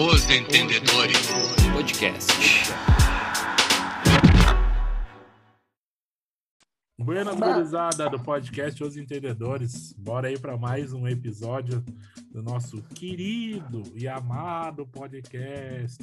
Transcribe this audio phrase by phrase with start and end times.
[0.00, 1.26] Os Entendedores
[1.72, 2.32] Podcast.
[6.96, 9.92] Buenas, gurizada do podcast Os Entendedores.
[9.94, 11.84] Bora aí para mais um episódio
[12.30, 15.98] do nosso querido e amado podcast.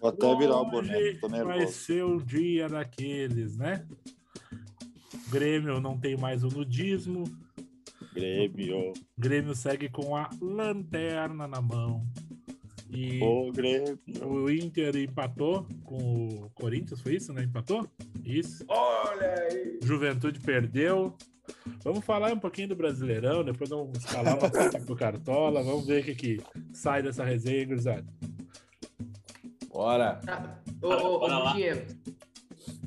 [0.00, 1.72] Vou até virar o boné, tô vai nervoso.
[1.72, 3.86] ser o dia daqueles, né?
[5.28, 7.22] Grêmio não tem mais o nudismo.
[8.12, 12.04] Grêmio, Grêmio segue com a lanterna na mão.
[12.92, 13.98] E o Grêmio.
[14.22, 17.42] o Inter empatou com o Corinthians, foi isso, né?
[17.44, 17.88] Empatou?
[18.22, 18.64] Isso.
[18.68, 19.78] Olha aí.
[19.82, 21.16] Juventude perdeu.
[21.82, 26.02] Vamos falar um pouquinho do Brasileirão, depois vamos escalar uma coisa pro Cartola, vamos ver
[26.02, 26.40] o que, que
[26.72, 28.06] sai dessa resenha, gurizada.
[29.68, 30.16] Bora.
[30.24, 30.60] Tá.
[30.82, 31.26] Ô, ô,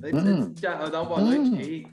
[0.03, 0.53] Antes, Hum.
[0.53, 1.87] de dar uma boa noite aí.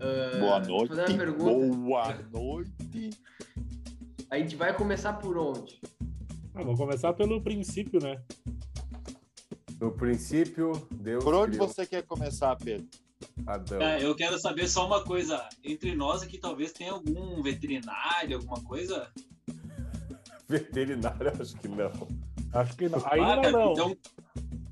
[0.00, 0.88] ah, Boa vou noite.
[0.88, 1.76] Fazer uma pergunta.
[1.76, 3.10] Boa noite.
[4.30, 5.80] A gente vai começar por onde?
[6.58, 8.20] Ah, vamos começar pelo princípio, né?
[9.80, 12.84] No princípio, Deus Por onde criou você quer começar, Pedro?
[13.46, 13.80] Adão.
[13.80, 15.48] É, eu quero saber só uma coisa.
[15.62, 19.08] Entre nós aqui, talvez tenha algum veterinário, alguma coisa.
[20.48, 22.08] Veterinário, acho que não.
[22.52, 22.98] Acho que não.
[23.04, 23.96] Ah, Ainda cara, não.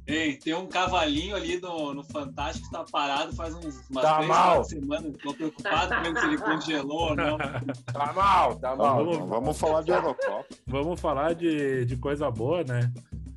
[0.06, 3.82] Tem um, Ei, tem um cavalinho ali no, no Fantástico que tá parado faz uns,
[3.90, 4.64] umas Tá três, mal.
[4.64, 5.12] semanas.
[5.22, 7.36] Tô preocupado com ele se ele congelou ou não.
[7.92, 8.96] Tá mal, tá mal.
[8.98, 10.44] Vamos- Então, vamos falar de Eurocopa.
[10.66, 12.92] Vamos falar de, de coisa boa, né?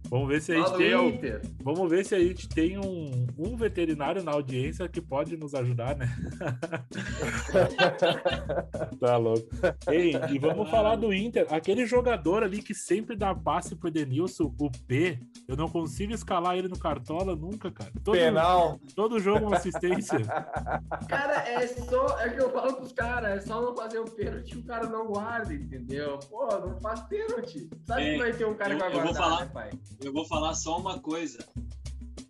[0.10, 1.42] Vamos ver se a gente Fala tem.
[1.62, 5.96] Vamos ver se a gente tem um, um veterinário na audiência que pode nos ajudar,
[5.96, 6.10] né?
[9.00, 9.48] tá louco.
[9.88, 11.46] Ei, e vamos falar do Inter.
[11.52, 15.20] Aquele jogador ali que sempre dá passe pro Edenilson, o P.
[15.48, 17.92] Eu não consigo escalar ele no Cartola nunca, cara.
[18.04, 18.80] Todo, Penal.
[18.96, 20.20] todo jogo uma assistência.
[21.08, 22.20] Cara, é só.
[22.20, 24.88] É que eu falo pros caras, é só não fazer o pênalti que o cara
[24.88, 26.20] não guarda, entendeu?
[26.30, 27.70] Pô, não faz pênalti.
[27.86, 29.46] Sabe Ei, que vai ter um cara eu- que vai eu vou guardar, falar.
[29.46, 29.70] né, pai?
[30.02, 31.40] Eu vou falar só uma coisa.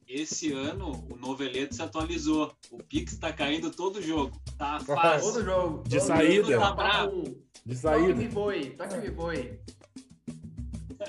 [0.07, 2.51] Esse ano o Noveleto se atualizou.
[2.71, 4.39] O Pix tá caindo todo jogo.
[4.57, 5.43] Tá Todo fácil.
[5.45, 5.83] jogo.
[5.87, 6.59] De todo saída.
[6.59, 7.21] Tá bravo.
[7.23, 8.15] De Toque saída.
[8.15, 9.59] me voe, toque me voe.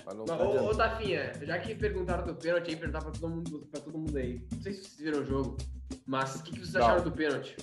[0.05, 0.75] Mas não Mas, tá Ô, ô.
[0.75, 4.47] Tafinha, já que perguntaram do pênalti aí, perguntar pra todo mundo, pra todo mundo aí.
[4.53, 5.57] Não sei se vocês viram o jogo,
[6.07, 6.83] mas o que, que vocês Não.
[6.83, 7.57] acharam do pênalti?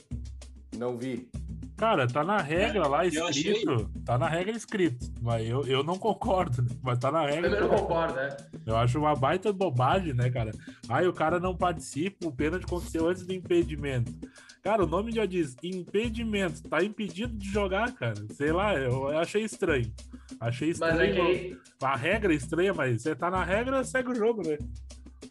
[0.76, 1.30] Não vi.
[1.78, 3.90] Cara, tá na regra lá Eu achei- escrito.
[4.04, 5.06] Tá na regra escrito.
[5.22, 6.70] Mas eu, eu não concordo, né?
[6.82, 7.52] Mas tá na Eu regra.
[7.52, 8.36] também não concordo, né?
[8.66, 10.52] Eu acho uma baita bobagem, né, cara?
[10.90, 14.12] Aí o cara não participa, o pênalti aconteceu antes do impedimento.
[14.64, 18.16] Cara, o nome já diz impedimento, tá impedido de jogar, cara.
[18.34, 19.94] Sei lá, eu eu achei estranho.
[20.40, 21.14] Achei Mas é estranho.
[21.16, 24.58] que aí, A regra é estranha, mas você tá na regra, segue o jogo, né?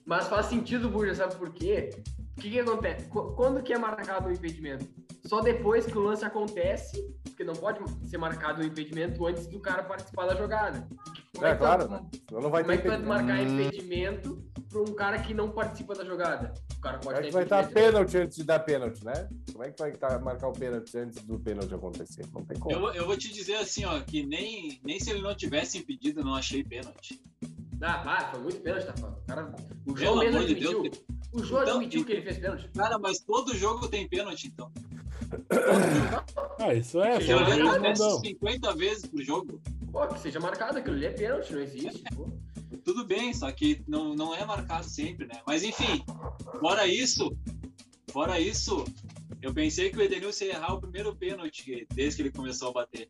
[0.06, 1.90] Mas faz sentido, Burja, sabe por quê?
[2.36, 3.06] O que, que acontece?
[3.08, 4.86] Qu- Quando que é marcado o impedimento?
[5.24, 9.58] Só depois que o lance acontece, porque não pode ser marcado o impedimento antes do
[9.58, 10.86] cara participar da jogada.
[11.34, 12.00] Como É, que tu- claro, né?
[12.28, 13.48] Senão não vai Como é que tu vai marcar Hum.
[13.60, 16.52] impedimento pra um cara que não participa da jogada?
[16.76, 17.92] O cara pode Como é ter que vai estar impedimento.
[17.92, 19.28] pênalti antes de dar pênalti, né?
[19.52, 22.24] Como é que vai tá, marcar o pênalti antes do pênalti acontecer?
[22.32, 22.74] Não tem como.
[22.74, 25.78] Eu, vou- eu vou te dizer assim, ó, que nem, nem se ele não tivesse
[25.78, 27.20] impedido, eu não achei pênalti.
[27.80, 29.18] Ah, vai, foi muito pênalti, tá falando.
[29.18, 29.54] O, cara,
[29.86, 30.82] o João mesmo amor de admitiu.
[30.82, 31.04] Deus.
[31.32, 32.70] O João Então, admitiu que ele fez pênalti.
[32.74, 34.70] Cara, mas todo jogo tem pênalti, então.
[36.58, 38.20] Ah, isso é, Ele só o olha juiz acontece mandou.
[38.20, 39.60] 50 vezes por jogo.
[39.92, 42.02] Pô, que seja marcado, aquilo ali é pênalti, não existe.
[42.14, 42.28] Pô.
[42.84, 45.40] Tudo bem, só que não, não é marcado sempre, né?
[45.46, 46.04] Mas enfim,
[46.60, 47.36] fora isso,
[48.10, 48.84] fora isso,
[49.42, 52.72] eu pensei que o Edenilson ia errar o primeiro pênalti desde que ele começou a
[52.72, 53.08] bater.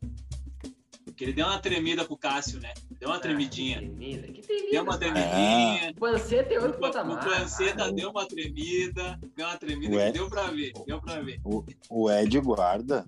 [1.17, 2.71] Porque ele deu uma tremida pro Cássio, né?
[2.99, 3.77] Deu uma tremidinha.
[3.77, 4.69] Ah, que tremida, que tremida.
[4.69, 5.93] Deu uma tremidinha.
[5.99, 7.25] Panceta é O, outro o patamar.
[7.25, 9.19] Panceta deu uma tremida.
[9.35, 10.73] Deu uma tremida que deu pra ver.
[10.85, 11.41] Deu pra ver.
[11.43, 13.03] O, o Ed guarda.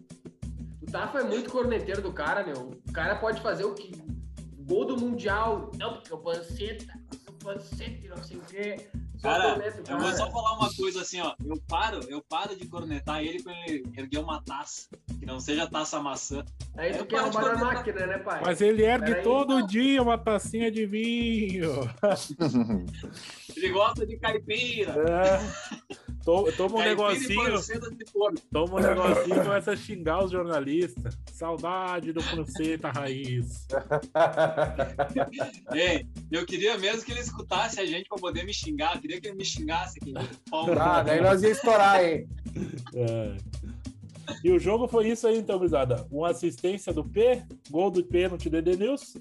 [0.82, 2.72] O Tafa é muito corneteiro do cara, meu.
[2.88, 3.92] O cara pode fazer o que.
[4.62, 5.70] Gol do Mundial.
[5.78, 6.92] Não, porque o Panceta.
[7.28, 8.90] O Panceta não sei o quê.
[9.18, 11.36] Só Cara, o Eu vou só falar uma coisa assim, ó.
[11.46, 14.88] Eu paro, eu paro de cornetar ele quando ele erguer uma taça.
[15.20, 16.44] Que não seja taça maçã.
[16.78, 18.42] Aí tu eu quer roubar na máquina, né, pai?
[18.46, 19.24] Mas ele ergue Peraí.
[19.24, 21.90] todo dia uma tacinha de vinho.
[23.58, 24.94] Ele gosta de caipira.
[25.10, 25.40] É.
[26.24, 27.60] To- Toma um negocinho,
[28.52, 31.18] toma um negocinho e começa a xingar os jornalistas.
[31.34, 33.68] Saudade do Panceta Raiz.
[35.74, 38.96] Ei, eu queria mesmo que ele escutasse a gente pra poder me xingar.
[38.96, 40.14] Eu queria que ele me xingasse aqui.
[40.80, 42.28] Ah, daí nós ia estourar, hein?
[42.96, 43.38] É.
[44.44, 46.06] E o jogo foi isso aí, então, gurizada.
[46.12, 49.20] Uma assistência do P, gol do pênalti do Edenilson.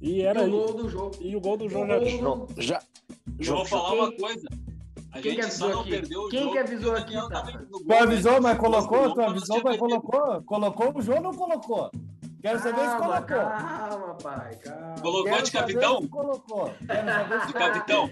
[0.00, 0.50] E E era o aí.
[0.50, 1.16] gol do jogo.
[1.20, 1.86] E o gol do O João
[2.56, 2.80] Já.
[3.38, 4.48] Eu vou falar uma coisa.
[5.10, 5.90] A Quem que gente só avisou não aqui?
[5.90, 6.52] perdeu o Quem jogo.
[6.52, 7.42] que avisou o aqui, tá?
[7.42, 7.98] Tu gol, né?
[7.98, 9.14] avisou, mas Se colocou?
[9.14, 10.42] Tu avisou, mas colocou?
[10.42, 11.90] Colocou o João ou não colocou?
[12.42, 13.26] Quero saber se Calma, colocou.
[13.26, 14.94] calma, pai, calma.
[15.00, 16.02] Colocou Quero de capitão?
[16.02, 16.70] se Colocou.
[16.86, 18.10] Quero saber se De capitão.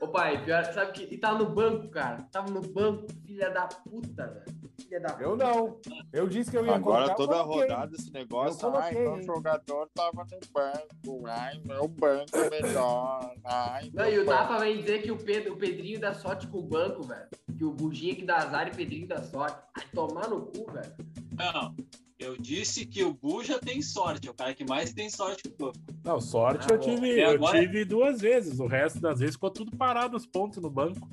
[0.00, 1.14] Ô pai, pior, sabe que.
[1.14, 2.26] E tava no banco, cara.
[2.30, 4.56] Tava no banco, filha da puta, velho.
[4.78, 5.22] Filha da puta.
[5.22, 5.80] Eu não.
[6.12, 8.66] Eu disse que eu ia Agora colocar, toda rodada esse negócio.
[8.66, 11.26] Eu Ai, meu jogador tava no banco.
[11.26, 13.34] Ai, meu banco é melhor.
[13.44, 14.26] Ai, Não, meu e o.
[14.26, 17.28] Tafa vem dizer que o, Pedro, o Pedrinho dá sorte com o banco, velho.
[17.56, 19.58] Que o Buginha que dá azar e o Pedrinho dá sorte.
[19.74, 20.94] Ai, tomar no cu, velho.
[21.32, 21.74] Não,
[22.18, 25.48] eu disse que o Buja tem sorte, é o cara que mais tem sorte que
[25.48, 25.78] o banco.
[26.04, 28.58] Não, sorte Ah, eu tive, eu agora- tive duas vezes.
[28.58, 31.08] O resto das vezes ficou tudo parado os pontos no banco.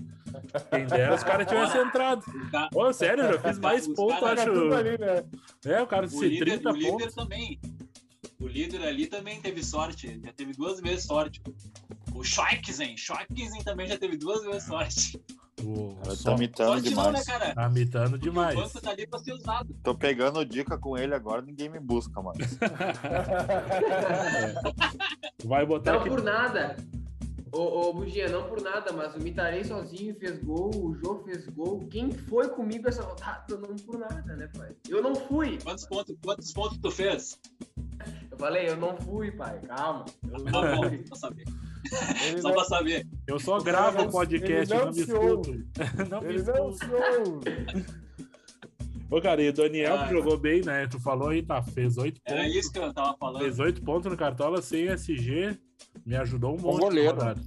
[0.72, 2.24] Quem dera os caras tivessem entrado.
[2.74, 4.46] Ô, sério, eu já fiz mais Os pontos, Tá acho.
[4.52, 5.24] tudo ali, né?
[5.66, 7.16] É, o cara disse líder, 30 o líder pontos.
[7.16, 7.60] também.
[8.40, 10.20] O líder ali também teve sorte.
[10.24, 11.42] Já teve duas vezes sorte.
[12.16, 15.22] O Schweitzen, Schweitzen também já teve duas vezes sorte.
[15.62, 17.26] O, só, tá imitando sorte não, né, demais.
[17.26, 17.54] cara?
[17.56, 18.58] tá imitando Porque demais.
[18.58, 19.74] O banco tá ali pra ser usado.
[19.84, 22.40] Tô pegando dica com ele agora, ninguém me busca, mano.
[25.46, 26.10] Vai botar Não aqui.
[26.10, 26.76] por nada.
[27.52, 31.46] Ô, ô Buginha, não por nada, mas o Mitarei sozinho fez gol, o Jô fez
[31.50, 31.86] gol.
[31.88, 33.56] Quem foi comigo essa rodada?
[33.56, 34.72] Não por nada, né, pai?
[34.90, 35.60] Eu não fui.
[35.64, 37.40] Quantos pontos, quantos pontos tu fez?
[38.32, 39.60] Eu falei, eu não fui, pai.
[39.62, 40.06] Calma.
[40.32, 40.98] Eu não fui.
[41.00, 41.44] pra saber.
[42.28, 43.08] Ele Só não, pra saber.
[43.28, 45.52] Eu só gravo o podcast, ele não não me se escuto.
[46.10, 46.78] Não me ele não escuto.
[46.78, 47.86] se ouve.
[49.12, 50.88] Ô, cara, e o Daniel Ah, que jogou bem, né?
[50.88, 51.62] Tu falou aí, tá?
[51.62, 52.56] Fez oito Era pontos.
[52.56, 53.42] isso que eu tava falando.
[53.44, 55.56] Fez oito pontos no Cartola sem SG.
[56.06, 56.80] Me ajudou um monte.
[56.80, 57.12] goleiro.
[57.12, 57.42] rodada.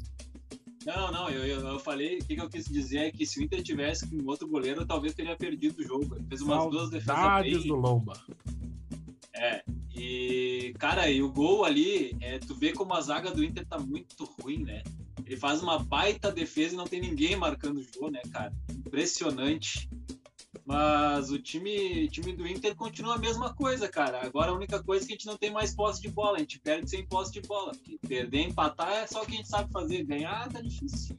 [0.85, 3.41] Não, não, eu, eu, eu falei, o que, que eu quis dizer é que se
[3.41, 6.15] o Inter tivesse com outro goleiro, talvez teria perdido o jogo.
[6.15, 7.67] Ele fez umas duas defesas Saudades bem.
[7.69, 8.13] do Lomba.
[9.37, 9.63] É.
[9.95, 13.79] E, cara, e o gol ali, é, tu vê como a zaga do Inter tá
[13.79, 14.83] muito ruim, né?
[15.25, 18.53] Ele faz uma baita defesa e não tem ninguém marcando o jogo, né, cara?
[18.71, 19.89] Impressionante.
[20.65, 24.25] Mas o time, time do Inter continua a mesma coisa, cara.
[24.27, 26.37] Agora a única coisa é que a gente não tem mais posse de bola.
[26.37, 27.73] A gente perde sem posse de bola.
[27.73, 30.05] Porque perder, empatar é só o que a gente sabe fazer.
[30.05, 31.17] Ganhar tá difícil.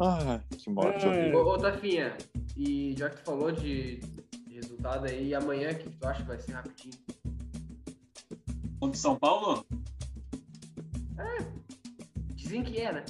[0.00, 1.34] Ai, que morte É.
[1.34, 2.16] Ô, ô Tafinha,
[2.56, 4.00] e já que tu falou de,
[4.54, 6.94] resultado aí, amanhã o que tu acha que vai ser rapidinho?
[8.80, 9.66] Contra São Paulo,
[12.34, 13.04] Dizem que é, né?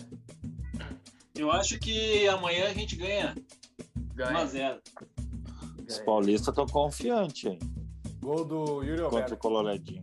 [1.34, 3.34] eu acho que amanhã a gente ganha
[4.14, 4.46] Ganha.
[4.46, 4.80] 1x0.
[5.88, 7.58] Os paulistas estão confiantes, hein?
[8.20, 9.36] Gol do Yuri Contra o Alberto.
[9.38, 10.02] Coloradinho.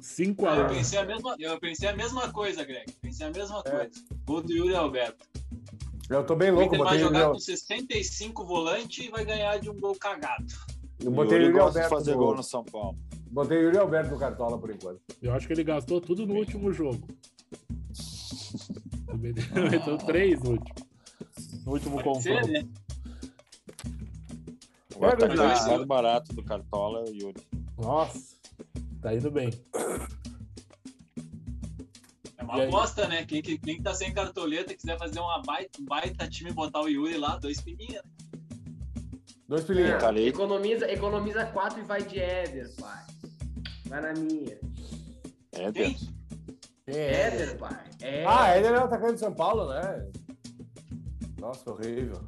[0.00, 2.90] 5 Eu a 1 pensei a mesma, eu pensei a mesma coisa, Greg.
[3.02, 3.70] Pensei a mesma É.
[3.70, 3.90] coisa.
[4.24, 5.26] Gol do Yuri Alberto.
[6.12, 9.58] Eu tô bem O louco, Inter vai o jogar com 65 volante e vai ganhar
[9.58, 10.44] de um gol cagado.
[11.00, 11.88] eu O botei o Yuri Alberto.
[11.90, 12.96] fazer no- gol no São Paulo.
[13.30, 15.00] Botei o Yuri Alberto no Cartola por enquanto.
[15.22, 17.06] Eu acho que ele gastou tudo no último jogo.
[19.70, 20.74] Meteu três no último.
[21.64, 22.52] No último Pode ser, confronto.
[22.52, 22.68] né?
[24.96, 27.40] O atacante Mas- mais barato do Cartola é o Yuri.
[27.78, 28.36] Nossa,
[29.00, 29.50] tá indo bem.
[32.58, 33.24] É aposta, né?
[33.24, 36.80] Quem, que- quem tá sem cartoleta e quiser fazer uma baita, baita time e botar
[36.80, 38.02] o Yuri lá, dois pininhas.
[39.48, 40.00] Dois pilinhas.
[40.00, 40.28] Tá ali.
[40.28, 43.04] Economiza, economiza quatro e vai de Éder, pai.
[43.86, 44.58] Vai na minha.
[45.52, 45.92] É, Quem?
[45.92, 46.08] Deus.
[46.86, 47.26] É.
[47.26, 47.84] Éder, pai.
[48.00, 48.24] É.
[48.26, 50.10] Ah, ele é o atacante de São Paulo, né?
[51.38, 52.20] Nossa, horrível.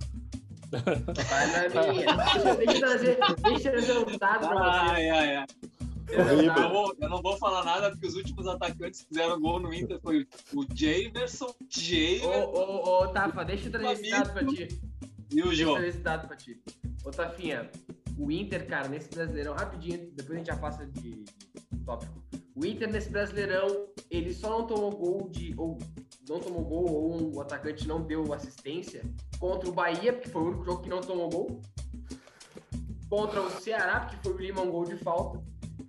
[0.70, 2.16] Vai na minha.
[2.16, 4.90] Deixa, deixa eu trazer, deixa eu trazer um dado pra você.
[4.90, 5.46] Ai, ai, ai.
[6.10, 6.44] Horrível.
[6.44, 9.58] Eu não, vou, eu não vou falar nada porque os últimos atacantes que fizeram gol
[9.60, 14.32] no Inter foi o Jamerson, Ô, Jamerson ô, ô, Tafa, deixa eu trazer esse dado
[14.32, 14.68] pra ti.
[15.32, 15.72] e o Deixa eu João.
[15.74, 16.60] trazer esse dado pra ti.
[17.04, 17.70] Ô, Tafinha,
[18.18, 22.22] o Inter, cara, nesse Brasileirão, rapidinho, depois a gente já passa de, de tópico.
[22.54, 25.54] O Inter, nesse Brasileirão, ele só não tomou gol de.
[25.56, 25.78] Ou
[26.28, 29.02] não tomou gol, ou o atacante não deu assistência
[29.38, 31.60] contra o Bahia, porque foi o único jogo que não tomou gol.
[33.10, 35.42] Contra o Ceará, porque foi o Lima um gol de falta.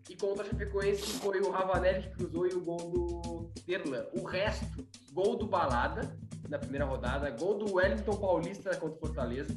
[0.10, 4.06] E contra a Chapecoense, foi o Ravanelli que cruzou e o gol do Terlan.
[4.14, 4.66] O resto,
[5.12, 6.16] gol do Balada,
[6.48, 9.52] na primeira rodada, gol do Wellington Paulista contra o Fortaleza,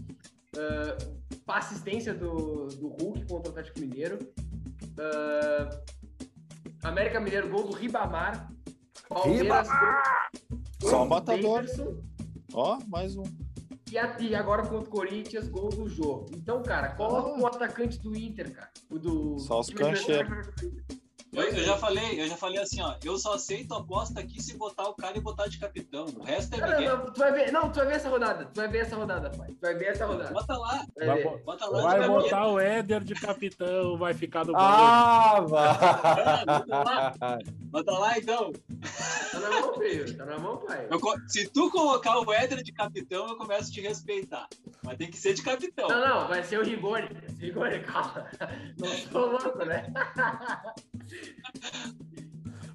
[0.57, 4.19] uh, assistência do, do Hulk contra o Atlético Mineiro,
[4.99, 5.99] uh,
[6.83, 8.50] América Mineiro, gol do Ribamar,
[9.09, 11.64] Palmeiras, gol, Só do matador.
[12.55, 13.25] Ó, mais um.
[13.90, 16.26] E, a- e agora contra o Corinthians, gol do Jô.
[16.33, 18.71] Então, cara, coloca o atacante do Inter, cara.
[18.90, 19.38] O do.
[19.38, 19.78] Só os time
[21.32, 22.94] Eu, eu já falei, eu já falei assim, ó.
[23.04, 26.06] Eu só aceito aposta aqui se botar o cara e botar de capitão.
[26.16, 28.47] O resto é Não, não, tu vai ver, não, tu vai ver essa rodada.
[28.47, 29.49] Tu vai ver essa rodada, pai.
[29.49, 30.32] Tu vai ver essa rodada.
[30.32, 31.82] Bota lá, Vai bota lá.
[31.82, 34.64] Vai botar o Éder de capitão, vai ficar no banco.
[34.64, 37.38] Ah, vai!
[37.70, 38.52] Bota lá, então.
[39.30, 40.16] Tá na mão, filho.
[40.16, 40.88] Tá na mão, pai.
[40.90, 44.49] Eu se tu colocar o Éder de capitão, eu começo a te respeitar.
[44.82, 45.88] Mas tem que ser de capitão.
[45.88, 47.08] Não, não, vai ser o Rigoni.
[47.38, 48.26] Rigoni, calma.
[48.78, 49.92] Não sou louco, né?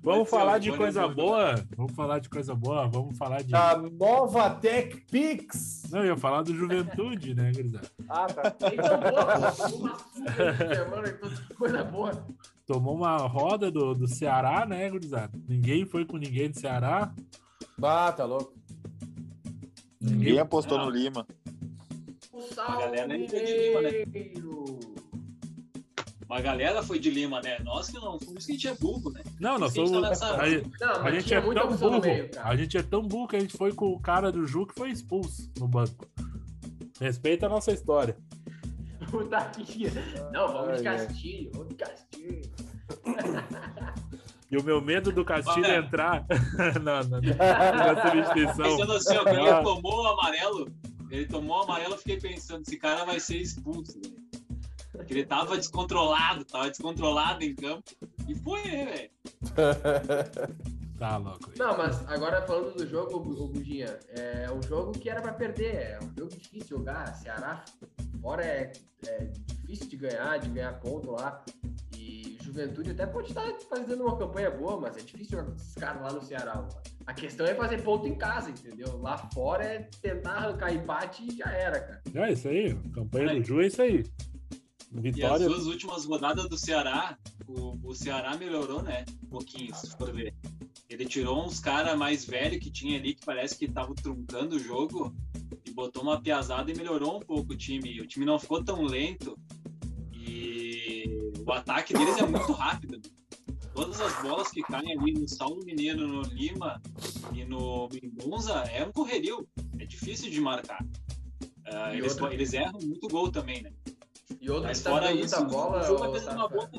[0.04, 1.56] Vamos falar de coisa boa.
[1.78, 2.86] Vamos falar de coisa boa.
[2.88, 3.56] Vamos falar de.
[3.56, 5.84] A nova Tech Pix.
[5.90, 7.90] Não, eu ia falar do Juventude, né, gurizada?
[8.10, 8.54] Ah, tá.
[8.74, 9.00] Então,
[10.88, 12.28] uma que coisa boa.
[12.68, 15.32] Tomou uma roda do, do Ceará, né, gurizada?
[15.48, 17.14] Ninguém foi com ninguém do Ceará.
[17.82, 18.54] Ah, tá louco.
[20.02, 20.86] Ninguém apostou Não.
[20.86, 21.26] no Lima.
[22.34, 22.90] O A
[26.34, 26.40] Né?
[26.40, 27.58] A galera foi de Lima, né?
[27.64, 29.22] Nós que não fomos que a gente é burro, né?
[29.40, 30.02] Não, nós tá somos.
[30.02, 32.02] nessa- A, Não, a gente é tão burro.
[32.02, 32.50] meio, cara.
[32.50, 34.74] A gente é tão burro que a gente foi com o cara do Ju que
[34.74, 36.08] foi expulso no banco.
[37.00, 38.18] Respeita a nossa história.
[39.14, 39.92] O Taquinha.
[40.32, 40.84] Não, vamos de.
[40.84, 42.42] Castilho, vamos de Castilho.
[44.50, 45.74] E o meu medo do Castilho Olha.
[45.76, 46.26] é entrar
[46.82, 48.56] na, na, na substituição.
[48.78, 49.56] Pensando assim, ó, quando Ah.
[49.56, 50.72] ele tomou o amarelo,
[51.10, 54.23] ele tomou o amarelo, eu fiquei pensando, esse cara vai ser expulso, velho.
[54.94, 57.84] Porque ele tava descontrolado, tava descontrolado em campo.
[58.28, 59.12] E foi, né, velho?
[61.00, 61.50] Tá louco.
[61.50, 61.58] aí.
[61.58, 65.76] Não, mas agora falando do jogo, o Budinha, é um jogo que era pra perder,
[65.76, 67.14] é um jogo difícil jogar.
[67.16, 67.66] Ceará
[68.24, 68.72] fora é,
[69.06, 71.44] é difícil de ganhar, de ganhar ponto lá.
[71.98, 75.76] E Juventude até pode estar fazendo uma campanha boa, mas é difícil jogar com esses
[75.76, 76.56] caras lá no Ceará.
[76.56, 76.70] mano.
[77.06, 78.98] A questão é fazer ponto em casa, entendeu?
[79.02, 82.02] Lá fora é tentar arrancar empate e já era, cara.
[82.16, 82.74] É isso aí.
[82.94, 84.06] Campanha do Ju é isso aí.
[84.96, 85.48] E as Vitória.
[85.48, 89.06] duas últimas rodadas do Ceará, o, o Ceará melhorou, né?
[89.24, 90.36] Um pouquinho, se for ver.
[90.90, 94.60] Ele tirou uns caras mais velhos que tinha ali, que parece que estavam truncando o
[94.60, 95.16] jogo,
[95.66, 98.00] e botou uma piazada e melhorou um pouco o time.
[98.00, 99.36] O time não ficou tão lento.
[100.14, 103.02] E o ataque deles é muito rápido.
[103.74, 106.80] Todas as bolas que caem ali no Saulo Mineiro, no Lima
[107.34, 109.48] e no Mendonça é um correrio.
[109.80, 110.86] É difícil de marcar.
[111.92, 113.72] E eles, outra- eles erram muito gol também, né?
[114.44, 116.70] E outro Mas que tá jogando isso, muita bola, o jogo tá uma boa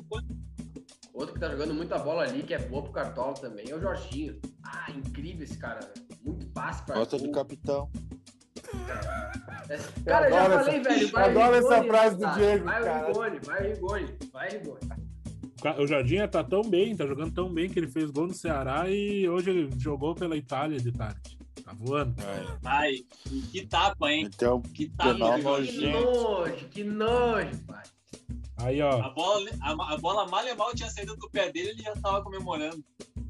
[1.14, 3.80] outro que tá jogando muita bola ali, que é boa pro Cartola também, é o
[3.80, 4.38] Jorginho.
[4.62, 6.06] Ah, incrível esse cara, velho.
[6.22, 7.90] Muito passe pra Gosta de capitão.
[9.68, 11.08] É- Cara, eu já falei, essa- velho.
[11.10, 12.32] Vai adoro essa Rigoni, frase do tá?
[12.34, 13.02] Diego, Vai cara.
[13.02, 14.80] o Rigoni, vai o Rigoni, vai o Rigoni.
[15.58, 18.26] O Ca- O Jardim tá tão bem, tá jogando tão bem que ele fez gol
[18.26, 21.38] no Ceará e hoje ele jogou pela Itália de tarde.
[21.64, 22.14] Tá voando.
[22.64, 23.04] Ai,
[23.50, 24.26] que tapa, hein?
[24.32, 27.82] Então, Que tapa Penal do Que nojo, que nojo, pai.
[28.58, 29.10] Aí, A ó.
[29.14, 32.22] bola, a, a bola mal e mal tinha saído do pé dele ele já tava
[32.22, 32.84] comemorando.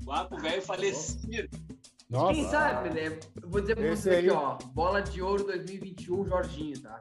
[0.07, 1.49] Lá pro velho falecer.
[2.11, 2.35] Nossa.
[2.35, 3.19] Quem sabe, né?
[3.43, 4.57] Eu vou dizer pra Esse vocês aí- aqui, ó.
[4.73, 7.01] Bola de ouro 2021, Jorginho, tá?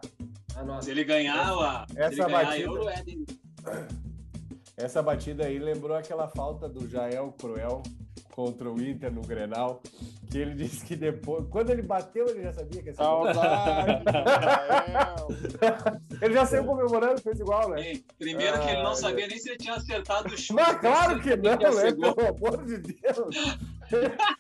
[0.56, 0.84] A nossa.
[0.84, 1.46] Se ele ganhar,
[1.88, 3.26] se ele Essa ganhar batida- euro, é dele.
[4.76, 7.84] Essa batida aí lembrou aquela falta do Jael Cruel
[8.32, 9.82] contra o Inter no Grenal,
[10.32, 14.04] que ele disse que depois, quando ele bateu, ele já sabia que ia ser saudade.
[16.20, 17.92] Ele já saiu comemorando, fez igual, né?
[17.92, 20.54] Hein, Primeiro que ele não Ah, sabia nem se ele tinha acertado o chute.
[20.54, 21.92] Mas claro que não, né?
[21.92, 23.58] Pelo amor de Deus.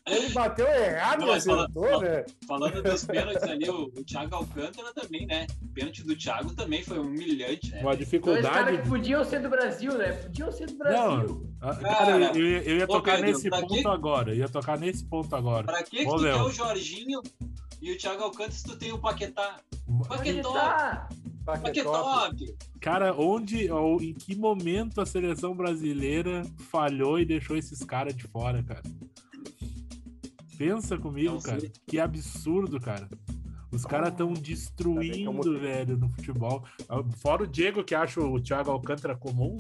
[0.07, 2.25] Ele bateu errado Não, mas fala- acertou, né?
[2.48, 5.48] Falando dos pênaltis ali, o, o Thiago Alcântara também, né?
[5.62, 7.77] O pênalti do Thiago também foi humilhante, né?
[7.81, 8.48] Uma Dois dificuldade.
[8.50, 10.12] caras que podiam ser do Brasil, né?
[10.13, 11.50] Podiam ser do Brasil.
[11.62, 13.83] Ah, Cara, eu, eu ia- eu ia Ô, tocar Pedro, nesse ponto quê?
[13.88, 14.31] agora.
[14.31, 15.65] Eu ia tocar nesse ponto agora.
[15.65, 16.36] Pra que, que Ô, tu Léo.
[16.36, 17.22] quer o Jorginho
[17.81, 19.60] e o Thiago Alcântara se tu tem o Paquetá?
[20.07, 20.07] Tá?
[20.07, 21.07] Paquetop.
[21.45, 22.29] Paquetó!
[22.79, 28.24] Cara, onde ou em que momento a seleção brasileira falhou e deixou esses caras de
[28.24, 28.81] fora, cara?
[30.57, 31.62] Pensa comigo, cara.
[31.88, 33.07] Que absurdo, cara.
[33.72, 36.63] Os caras estão eu destruindo, velho, no futebol.
[37.17, 39.57] Fora o Diego, que acha o Thiago Alcântara comum.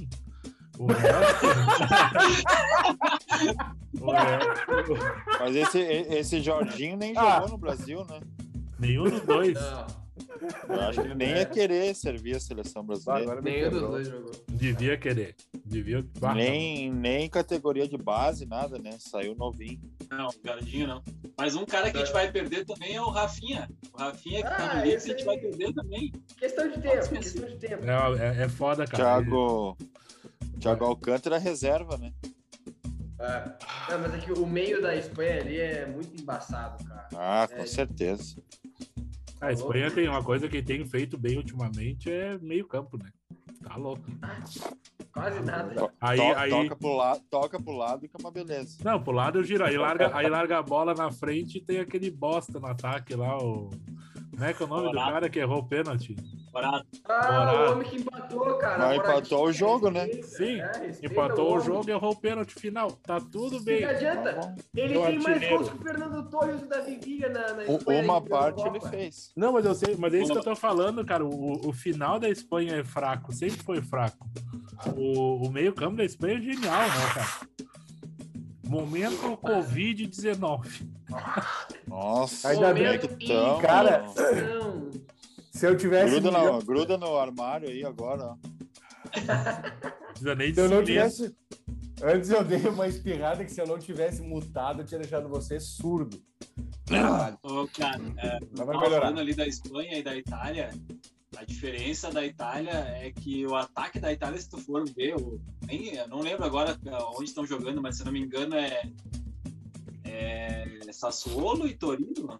[0.77, 1.45] O resto.
[4.01, 4.93] o resto
[5.39, 7.35] Mas esse, esse Jorginho nem Ah.
[7.35, 8.19] jogou no Brasil, né?
[8.79, 9.53] nenhum dos dois.
[9.53, 9.85] Não,
[10.69, 13.41] Eu acho que ele nem ia querer servir a seleção Ah, brasileira.
[13.41, 14.31] nenhum dos dois jogou.
[14.49, 15.35] Devia querer.
[15.65, 16.03] Devia.
[16.19, 18.91] Bah, Nem, nem categoria de base, nada, né?
[18.99, 19.79] Saiu novinho.
[20.11, 21.03] Não, o Gardinho não.
[21.37, 23.69] Mas um cara que a gente vai perder também é o Rafinha.
[23.93, 26.11] O Rafinha que tá Ah, no Leeds, esse a gente vai perder também.
[26.37, 27.83] Questão de tempo, questão de tempo.
[27.85, 29.03] É, é, é foda, cara.
[29.21, 29.77] Thiago,
[30.59, 32.13] Thiago Alcântara reserva, né?
[33.19, 33.43] É.
[33.89, 37.07] Não, mas é que o meio da Espanha ali é muito embaçado, cara.
[37.15, 37.65] Ah, com É.
[37.65, 38.35] certeza.
[39.43, 43.11] A Espanha tem uma coisa que tem feito bem ultimamente, é meio campo, né?
[43.61, 44.03] Tá louco.
[45.11, 45.91] Quase nada.
[45.99, 46.49] Aí, to- aí...
[46.49, 48.77] Toca, pro lado, toca pro lado que é uma beleza.
[48.83, 49.65] Não, pro lado eu giro.
[49.65, 53.37] Aí larga, aí larga a bola na frente e tem aquele bosta no ataque lá,
[53.37, 53.69] o...
[54.33, 55.11] Como é que é o nome do Morato.
[55.13, 56.15] cara que errou o pênalti?
[56.51, 56.87] Barato.
[57.05, 57.57] Ah, Morato.
[57.57, 58.77] o homem que empatou, cara.
[58.79, 60.07] Mas Moratinho, empatou o jogo, né?
[60.23, 61.65] Sim, é, Empatou o homem.
[61.65, 62.91] jogo e errou o pênalti final.
[62.91, 63.81] Tá tudo bem.
[63.81, 64.55] Não adianta.
[64.75, 67.63] Ele Meu tem mais gols que o Fernando Torres e o Davi Viga na, na
[67.65, 68.03] Espanha.
[68.03, 69.31] Uma parte ele fez.
[69.35, 71.23] Não, mas eu sei, mas é isso que eu tô falando, cara.
[71.23, 74.27] O, o final da Espanha é fraco, sempre foi fraco.
[74.97, 77.27] O, o meio-campo da Espanha é genial, né, cara?
[78.67, 80.87] Momento Covid-19.
[81.87, 84.03] Nossa, Ainda bem que que- tão, Cara,
[84.57, 84.89] Não.
[85.51, 86.19] Se eu tivesse.
[86.19, 88.35] Gruda, milhão- no, gruda no armário aí agora.
[90.09, 91.35] Precisa nem Se eu não tivesse.
[92.01, 95.59] Antes eu dei uma espirrada que se eu não tivesse mutado, eu tinha deixado você
[95.59, 96.21] surdo.
[97.43, 99.01] Ô, cara, é, tava melhorar.
[99.01, 100.69] falando ali da Espanha e da Itália.
[101.37, 105.39] A diferença da Itália é que o ataque da Itália, se tu for ver, o,
[105.65, 106.77] nem, eu não lembro agora
[107.15, 108.83] onde estão jogando, mas se eu não me engano é,
[110.05, 112.39] é Sassuolo e Torino,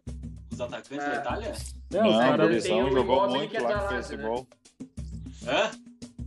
[0.52, 1.10] os atacantes É.
[1.10, 1.52] da Itália.
[1.52, 4.18] Os Não, o aí caras- gurizão tem o jogou muito é lá que fez o
[4.18, 4.24] né?
[4.24, 4.48] gol.
[5.48, 5.72] Hã?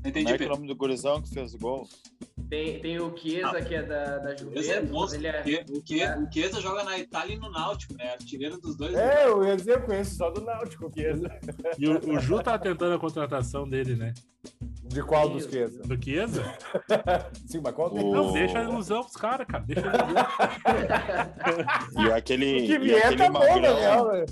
[0.06, 1.88] Não Como entendi, é que é o nome do gurizão que fez o gol?
[2.48, 5.18] Tem, tem o Chiesa, que é da, da é Juventus, mas monstro.
[5.18, 5.42] ele é...
[5.68, 6.16] O é.
[6.18, 8.12] o Chiesa joga na Itália e no Náutico, né?
[8.12, 8.94] Artilheiro dos dois.
[8.94, 11.02] É, eu ia dizer, eu conheço só do Náutico, que
[11.76, 14.14] E o, o Ju tá tentando a contratação dele, né?
[14.84, 16.44] De qual dos que Do Chiesa?
[17.46, 18.12] Sim, mas qual O-?
[18.12, 19.64] Não, deixa a ilusão pros caras, cara.
[19.64, 20.26] Deixa a ilusão.
[22.06, 24.24] E aquele, O que vier aquele tá bom, na real, né?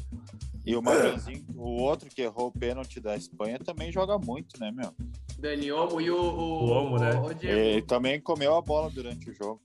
[0.64, 4.70] e o magrãozinho, o outro que errou o pênalti da Espanha também joga muito, né,
[4.70, 4.94] meu?
[5.38, 6.16] Dani Olmo e o...
[6.16, 7.12] O, O Olmo, né?
[7.14, 9.60] o, Diego, Ele também comeu a bola durante o jogo.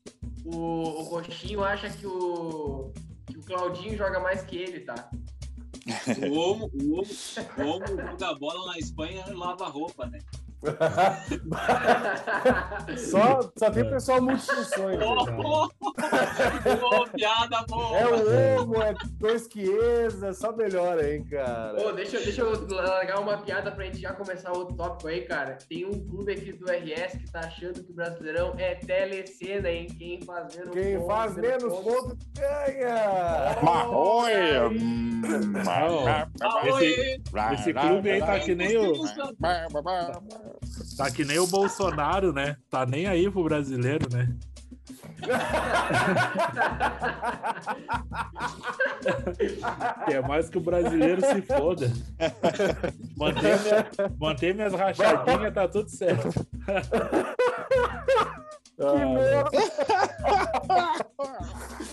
[0.46, 2.92] o, o Roxinho acha que o,
[3.28, 5.10] que o Claudinho joga mais que ele, tá?
[6.30, 7.08] O Omo, o Omo,
[7.58, 7.88] o Omo
[8.20, 10.20] joga bola na Espanha e lava a roupa, né?
[12.98, 15.00] Só, só tem pessoal multifunções.
[15.00, 15.06] né?
[15.06, 15.70] Oh,
[16.92, 17.98] oh, piada boa!
[17.98, 21.74] É o Omo, é dois Chiesa, só melhora, hein, cara.
[21.96, 25.58] Deixa, eu- deixa eu largar uma piada pra gente já começar outro tópico aí, cara.
[25.70, 29.88] Tem um clube aqui do RS que tá achando que o Brasileirão é telecena, hein?
[29.98, 33.58] Quem faz menos Quem pontos, faz menos pontos ganha!
[33.64, 34.32] Marroi!
[36.66, 37.22] Esse-
[37.54, 38.94] Esse clube aí tá que nem o.
[40.98, 42.58] Tá que nem o Bolsonaro, né?
[42.70, 44.30] Tá nem aí pro brasileiro, né?
[50.08, 51.92] É mais que o brasileiro se foda.
[53.16, 53.86] Manter, minha,
[54.20, 56.30] manter minhas rachadinhas, tá tudo certo.
[58.80, 59.50] Que merda!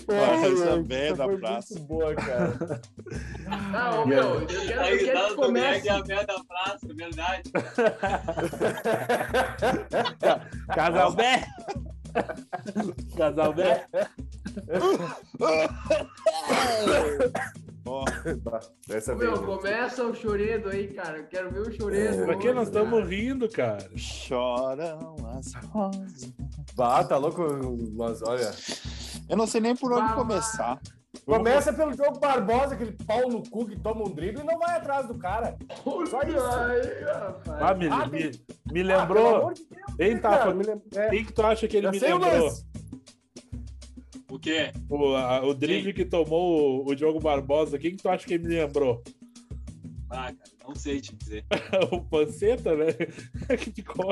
[0.09, 1.73] Olha essa bem da praça.
[1.73, 2.79] Muito boa, cara.
[3.73, 5.89] Ah, ô, meu, eu quero, eu quero que comece.
[5.89, 7.51] é a véia da praça, é verdade.
[10.73, 11.43] Casal Bé!
[13.17, 13.85] Casal Bé!
[17.87, 18.03] Ó,
[18.89, 19.45] Essa Ô, meu, veio.
[19.45, 21.19] começa o choredo aí, cara.
[21.19, 22.25] Eu quero ver o choredo.
[22.25, 23.09] Pra que nós estamos cara.
[23.09, 23.89] rindo, cara?
[23.95, 26.33] choram as rosas.
[26.75, 27.41] Bah, tá louco?
[27.93, 28.51] Mas olha.
[29.29, 30.13] Eu não sei nem por onde lá.
[30.13, 30.79] começar.
[31.25, 34.77] Começa pelo jogo Barbosa, aquele pau no cu que toma um drible e não vai
[34.77, 35.57] atrás do cara.
[35.83, 36.39] Só isso.
[36.39, 37.61] Ai, rapaz.
[37.61, 38.31] Ah, me, Ah, me, me Ah,
[38.71, 39.35] pelo lembrou.
[39.37, 40.53] amor de Deus, Hein, né, cara?
[40.53, 42.43] Me lem- é, Quem que tu acha que ele já me lembrou?
[42.45, 42.65] lance.
[44.29, 44.71] O quê?
[44.89, 48.33] O, a- o drible que tomou o, o Diogo Barbosa, quem que tu acha que
[48.33, 49.01] ele me lembrou?
[50.09, 50.37] Ah, cara,
[50.67, 51.45] não sei te dizer.
[51.91, 52.87] o Panceta, né?
[53.59, 54.09] que ficou,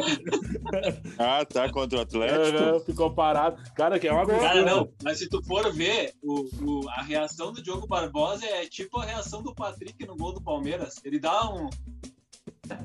[1.17, 2.57] Ah, tá, contra o Atlético.
[2.57, 3.61] Aham, ficou parado.
[3.75, 6.41] Cara, que é uma Cara, não, mas se tu for ver, o,
[6.81, 10.41] o- a reação do Diogo Barbosa é tipo a reação do Patrick no gol do
[10.41, 10.95] Palmeiras.
[11.03, 11.69] Ele dá um.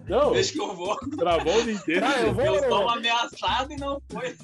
[0.08, 0.96] Não, Deixa que eu vou.
[1.16, 2.04] travou o inteiro.
[2.04, 4.34] Ah, eu vou- Eu sou uma ameaçada e não foi.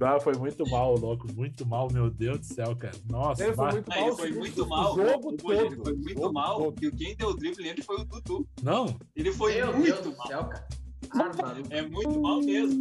[0.00, 1.26] Ah, foi muito mal, louco.
[1.32, 2.94] Muito mal, meu Deus do céu, cara.
[3.08, 3.98] Nossa, Ele foi muito mal.
[4.00, 4.94] ele o foi muito o mal.
[4.96, 5.36] jogo Ele
[5.70, 5.84] todo.
[5.84, 6.74] foi muito Jogo mal.
[6.82, 8.46] E quem deu o drible nele foi o Dudu.
[8.62, 10.26] Não, Ele foi Meu muito Deus do mal.
[10.26, 10.66] céu, cara.
[11.14, 11.30] Ah.
[11.70, 12.78] É muito mal mesmo.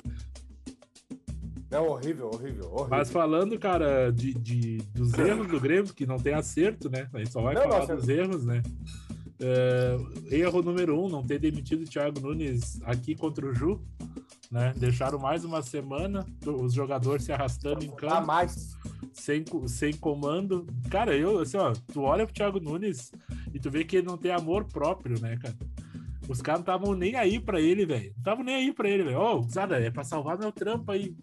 [1.70, 2.88] É horrível, horrível, horrível.
[2.90, 7.08] mas falando, cara, de, de- dos erros do Grêmio, que não tem acerto, né?
[7.14, 7.96] A gente só vai Não, falar nossa.
[7.96, 8.62] dos erros, né?
[9.42, 9.98] É,
[10.36, 13.82] erro número um, não ter demitido o Thiago Nunes aqui contra o Ju,
[14.52, 14.72] né?
[14.78, 18.28] Deixaram mais uma semana os jogadores se arrastando em campo.
[18.28, 18.78] mais.
[19.14, 20.68] sem, sem comando.
[20.90, 23.12] Cara, eu, assim, ó, tu olha pro Thiago Nunes
[23.54, 25.58] e tu vê que ele não tem amor próprio, né, cara?
[26.30, 28.12] Os caras não estavam nem aí pra ele, velho.
[28.12, 29.20] Não estavam nem aí pra ele, velho.
[29.20, 31.16] Ô, Zada, é pra salvar meu trampo aí.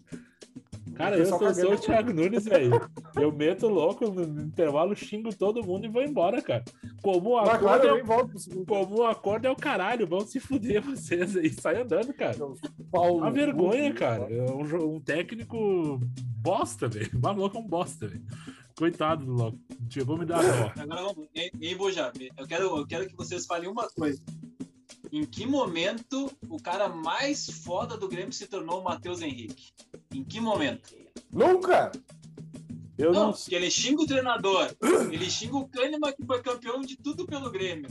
[0.99, 1.77] Cara, eu sou, sou o.
[1.77, 2.81] Thiago Nunes, velho.
[3.15, 6.63] Eu meto louco no, intervalo, xingo todo mundo e vou embora, cara.
[7.01, 10.05] Como o acordo, claro, é, o- como o acordo é o caralho.
[10.05, 11.49] Vão se fuder vocês aí.
[11.49, 12.37] Sai andando, cara.
[12.91, 13.15] pau.
[13.17, 14.23] Uma vergonha, cara.
[14.29, 16.01] É um, um técnico
[16.41, 17.09] bosta, velho.
[17.15, 18.21] O maluco é um bosta, velho.
[18.77, 19.57] Coitado do Loco.
[19.89, 20.81] Chegou a me dar dó.
[20.81, 21.27] Agora vamos.
[21.33, 24.21] Em Boja, eu quero, eu quero que vocês falem uma coisa.
[25.11, 29.71] Em que momento o cara mais foda do Grêmio se tornou o Matheus Henrique?
[30.13, 30.93] Em que momento?
[31.31, 31.91] Nunca!
[32.97, 34.75] Eu Não, não, ele xinga o treinador,
[35.11, 37.89] ele xinga o Kahneman que foi campeão de tudo pelo Grêmio.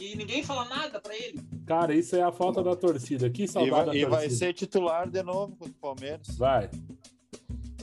[0.00, 1.40] E ninguém fala nada pra ele.
[1.66, 3.28] Cara, isso é a falta da torcida.
[3.30, 4.34] Que E saudade vai, da e vai torcida.
[4.36, 6.28] ser titular de novo contra o Palmeiras.
[6.36, 6.70] Vai.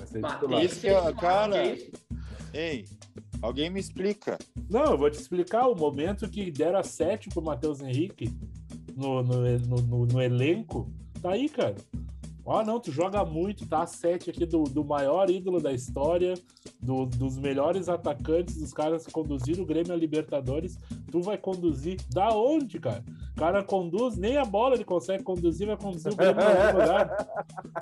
[0.05, 0.63] ser Mas titular.
[0.63, 1.77] Isso que é- ser cara?
[2.53, 2.85] Ei,
[3.41, 4.37] alguém me explica.
[4.69, 8.31] Não, eu vou te explicar o momento que deram a 7 pro Matheus Henrique
[8.95, 10.89] no, no, no, no- elenco.
[11.21, 11.75] Tá aí, cara.
[12.45, 16.33] Ó, não, tu joga muito, tá a 7 aqui do, do maior ídolo da história,
[16.81, 20.77] do- dos melhores atacantes, dos caras que conduziram o Grêmio a Libertadores.
[21.09, 23.03] Tu vai conduzir da onde, cara?
[23.31, 27.27] O cara conduz, nem a bola ele consegue conduzir, vai conduzir o Grêmio algum lugar.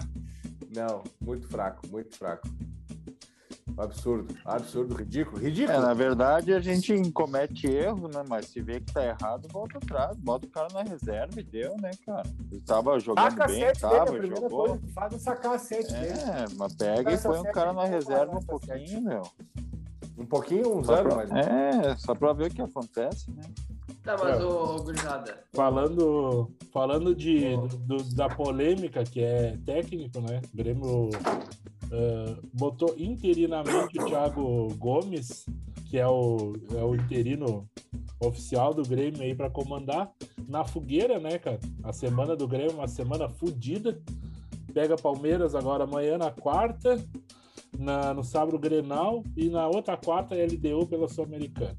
[0.73, 2.47] Não, muito fraco, muito fraco.
[3.83, 5.81] Absurdo, absurdo, ridículo, É, ridículo.
[5.81, 8.23] na verdade, a gente comete erro, né?
[8.29, 10.15] Mas se vê que tá errado, volta atrás.
[10.17, 12.27] Bota o cara na reserva e deu, né, cara?
[12.51, 14.67] Ele tava jogando Saca a bem, sete dele, a tava, primeira jogou.
[14.67, 16.07] coisa faz é sacar a sete dele.
[16.19, 19.21] É, mas pega e Essa põe um sete cara na reserva um essa pouquinho, meu.
[20.17, 21.31] Um pouquinho, uns anos, pra- mas.
[21.47, 23.41] É, só pra ver o que acontece, né?
[24.03, 24.43] Tá, mas, É.
[24.43, 30.41] ô, ô, gurizada, Falando, falando de, do- da polêmica que é técnico, né?
[30.53, 31.09] O Grêmio
[31.91, 35.45] ah, botou interinamente o Thiago Gomes,
[35.89, 37.69] que é o, é o interino
[38.19, 40.11] oficial do Grêmio aí para comandar
[40.47, 41.59] na fogueira, né, cara?
[41.83, 44.01] A semana do Grêmio, uma semana fodida.
[44.73, 47.03] Pega Palmeiras agora amanhã na quarta,
[47.77, 51.77] na, no sábado Grenal e na outra quarta LDU pela Sul-Americana.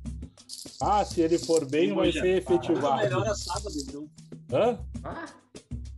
[0.79, 3.03] Ah, se ele for bem, vai Hoje, ser efetivado.
[3.03, 4.09] melhor a sábado, então.
[4.53, 4.79] Hã?
[5.05, 5.27] ah,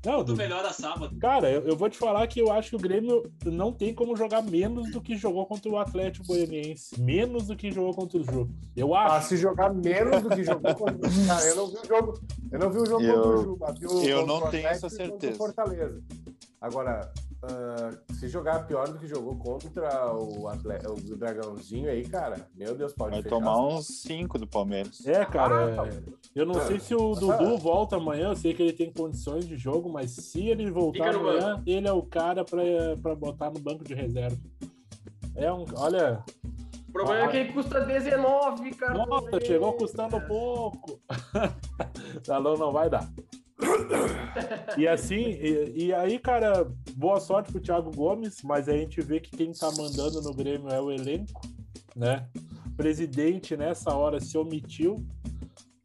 [0.05, 1.17] Não, Tudo do- melhor a sábado.
[1.19, 4.17] cara, eu, eu vou te falar que eu acho que o Grêmio não tem como
[4.17, 7.01] jogar menos do que jogou contra o Atlético Goianiense.
[7.01, 8.49] Menos do que jogou contra o Ju.
[8.77, 9.29] Eu Ah, acho.
[9.29, 12.21] se jogar menos do que jogou contra o Cara, eu não vi o jogo.
[12.53, 14.51] Eu não vi o jogo Eu- contra o Ju, mas vi o eu não o
[14.51, 15.38] tenho essa Atlético contra o certeza.
[15.38, 16.03] Fortaleza.
[16.64, 20.79] Agora, ah, se jogar pior do que jogou contra o, atle-
[21.12, 23.37] o Dragãozinho aí, cara, meu Deus, pode Vai fechar.
[23.37, 25.05] tomar uns 5 do Palmeiras.
[25.07, 25.87] É, Ah, cara, tá.
[25.87, 26.03] é-
[26.35, 29.59] eu não sei se o Dudu volta amanhã, eu sei que ele tem condições de
[29.59, 32.62] jogo, mas se ele voltar amanhã, ele é o cara pra,
[33.03, 34.38] pra botar no banco de reserva.
[35.37, 35.66] É um.
[35.77, 36.24] Olha,
[36.88, 37.27] o problema Ah.
[37.27, 39.05] é que ele custa 19, cara.
[39.07, 40.98] nossa, chegou custando pouco.
[42.24, 43.07] Salão não vai dar.
[44.77, 49.01] E assim, e, e aí, cara, boa sorte pro Thiago Gomes, mas aí a gente
[49.01, 51.40] vê que quem tá mandando no Grêmio é o elenco,
[51.95, 52.29] né?
[52.67, 55.05] O presidente nessa hora se omitiu.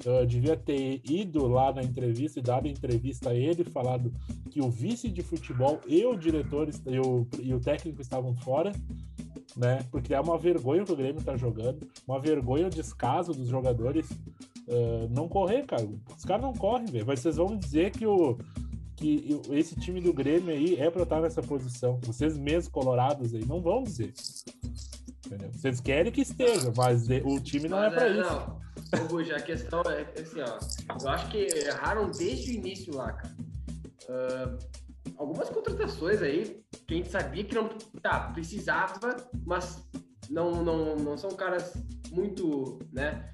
[0.04, 4.14] Eu devia ter ido lá na entrevista e dado entrevista a ele, falado
[4.50, 8.72] que o vice de futebol e o diretor e o, e o técnico estavam fora,
[9.58, 9.80] né?
[9.92, 14.10] Porque é uma vergonha que o Grêmio tá jogando, uma vergonha o descaso dos jogadores
[14.70, 15.88] ah, não correr, cara.
[16.16, 17.06] Os caras não correm, velho.
[17.06, 18.38] Mas vocês vão dizer que o
[19.00, 22.00] que esse time do Grêmio aí é pra estar nessa posição.
[22.04, 24.14] Vocês mesmos colorados aí não vão dizer.
[25.26, 25.52] Entendeu?
[25.54, 28.30] Vocês querem que esteja, mas o time não é Mas, pra é, isso.
[28.30, 28.60] Não.
[29.16, 30.60] Ô, a questão é assim, ó.
[31.02, 33.36] Eu acho que erraram desde o início lá, cara.
[34.10, 34.58] Ah,
[35.18, 37.70] algumas contratações aí que a gente sabia que não
[38.02, 39.88] tá, precisava, mas
[40.30, 41.74] não, não, não são caras
[42.12, 43.34] muito, né?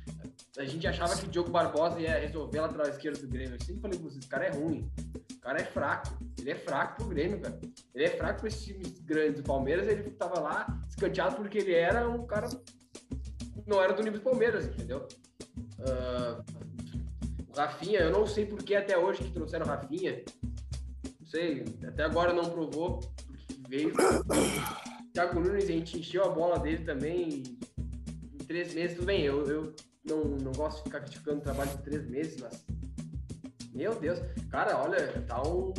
[0.58, 3.56] A gente achava que o Diogo Barbosa ia resolver a lateral esquerda do Grêmio.
[3.56, 4.90] Eu sempre falei pra vocês, o cara é ruim.
[5.34, 6.18] O cara é fraco.
[6.40, 7.60] Ele é fraco pro Grêmio, cara.
[7.94, 9.42] Ele é fraco para esses times grandes.
[9.42, 12.48] O Palmeiras, ele tava lá escanteado porque ele era um cara.
[13.68, 15.08] Não era do nível do Palmeiras, entendeu?
[17.50, 20.24] O Rafinha, eu não sei por que até hoje que trouxeram Rafinha.
[21.20, 23.94] Não sei, até agora não provou porque veio.
[25.14, 27.44] Thiago Nunes, a gente encheu a bola dele também
[28.34, 28.96] em três meses.
[28.98, 29.74] Tudo bem, eu, eu
[30.06, 32.66] não, não gosto de ficar criticando o trabalho de três meses, mas.
[33.74, 35.74] Meu Deus, cara, olha, tá um,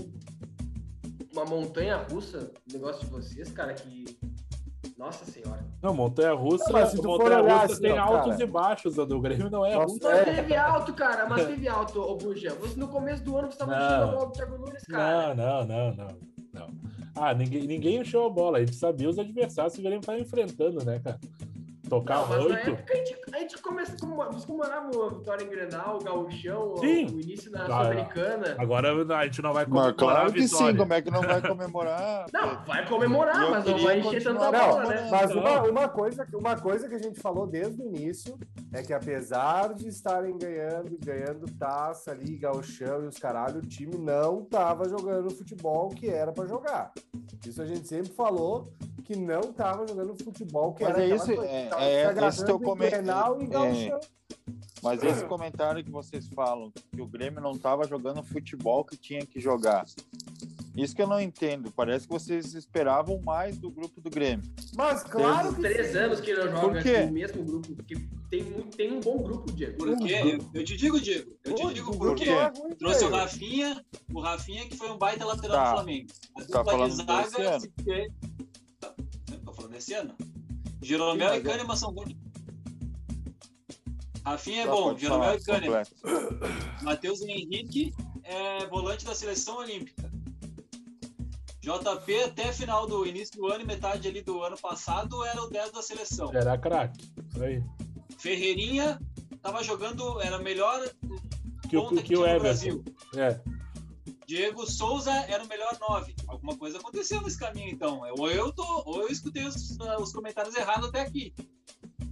[1.33, 4.05] uma montanha russa o negócio de vocês, cara, que.
[4.97, 5.63] Nossa senhora.
[5.83, 8.31] Não, Montanha Russa, Não, mas se tu for Montanha olhar Russa assim, tem ó, altos
[8.33, 8.43] cara.
[8.43, 8.99] e baixos.
[8.99, 9.99] A do Grêmio não é Nossa, ruim.
[10.03, 10.35] Mas É.
[10.37, 12.55] teve alto, cara, mas teve alto, ô Buja.
[12.55, 13.87] Você no começo do ano você tava Não.
[13.87, 15.35] enchendo a bola do Thiago Nunes, cara.
[15.35, 16.19] Não, não, não, não,
[16.55, 16.69] não.
[17.15, 18.57] Ah, ninguém, ninguém encheu a bola.
[18.57, 21.21] A gente sabia os adversários que o Grêmio tá enfrentando, né, cara?
[21.89, 22.71] Tocar Não, mas na oito.
[22.71, 23.97] época a gente, a gente começa
[24.47, 27.07] comemoravam a vitória em Grenal, o Gauchão, o, Sim.
[27.07, 28.57] o início na Ah, Sul-Americana.
[28.59, 31.23] Agora a gente não vai Mas comemorar claro a que sim, como é que não
[31.23, 32.27] vai comemorar?
[32.33, 35.09] Não, vai comemorar, Eu mas não vai encher tanta Não, bola, né?
[35.11, 38.39] mas uma, uma, coisa, uma coisa que a gente falou desde o início
[38.73, 43.97] é que apesar de estarem ganhando, ganhando taça ali, gauchão e os caralho, o time
[43.97, 46.93] não tava jogando o futebol que era para jogar.
[47.47, 48.73] Isso a gente sempre falou
[49.07, 52.39] que não tava jogando futebol que Mas era é isso, coisa, é- tava é se
[52.39, 53.45] esse teu em come- Grenal e
[53.89, 54.01] é-.
[54.83, 59.25] Mas esse comentário que vocês falam, que o Grêmio não estava jogando futebol que tinha
[59.25, 59.85] que jogar.
[60.77, 61.73] Isso que eu não entendo.
[61.73, 64.45] Parece que vocês esperavam mais do grupo do Grêmio.
[64.75, 65.99] Mas claro que Três sim.
[65.99, 67.01] anos que ele joga quê?
[67.03, 67.95] com o mesmo grupo, porque
[68.29, 69.79] tem, muito, tem um bom grupo, Diego.
[69.79, 70.15] Por quê?
[70.23, 71.33] Eu, eu te digo, Diego.
[71.45, 72.29] Eu te digo por quê.
[72.29, 73.11] é Trouxe o.
[73.11, 75.65] Rafinha, o Rafinha que foi um baita lateral Tá.
[75.71, 76.07] do Flamengo.
[76.37, 78.09] A Tá dupla falando de desse zaga.
[79.77, 80.15] Desse ano.
[80.83, 82.15] Jeromel e mas é- Kahneman são bons.
[84.25, 85.83] Rafinha é bom, Jeromel e Kahneman.
[86.83, 90.11] Matheus Henrique é volante da seleção olímpica.
[91.61, 95.49] JP até final do início do ano e metade ali do ano passado era o
[95.51, 96.33] 10 da seleção.
[96.33, 97.05] Era craque.
[97.29, 97.63] Isso aí.
[98.19, 99.01] Ferreirinha
[99.43, 100.89] tava jogando, era melhor
[101.69, 102.43] Que, o- ponta que o Everton.
[102.43, 102.85] Brasil.
[103.17, 103.41] É.
[104.27, 106.15] Diego Souza era o melhor 9.
[106.27, 108.01] Alguma coisa aconteceu nesse caminho, então.
[108.19, 111.33] Ou eu, tô, ou eu escutei os, ah, os comentários errados até aqui.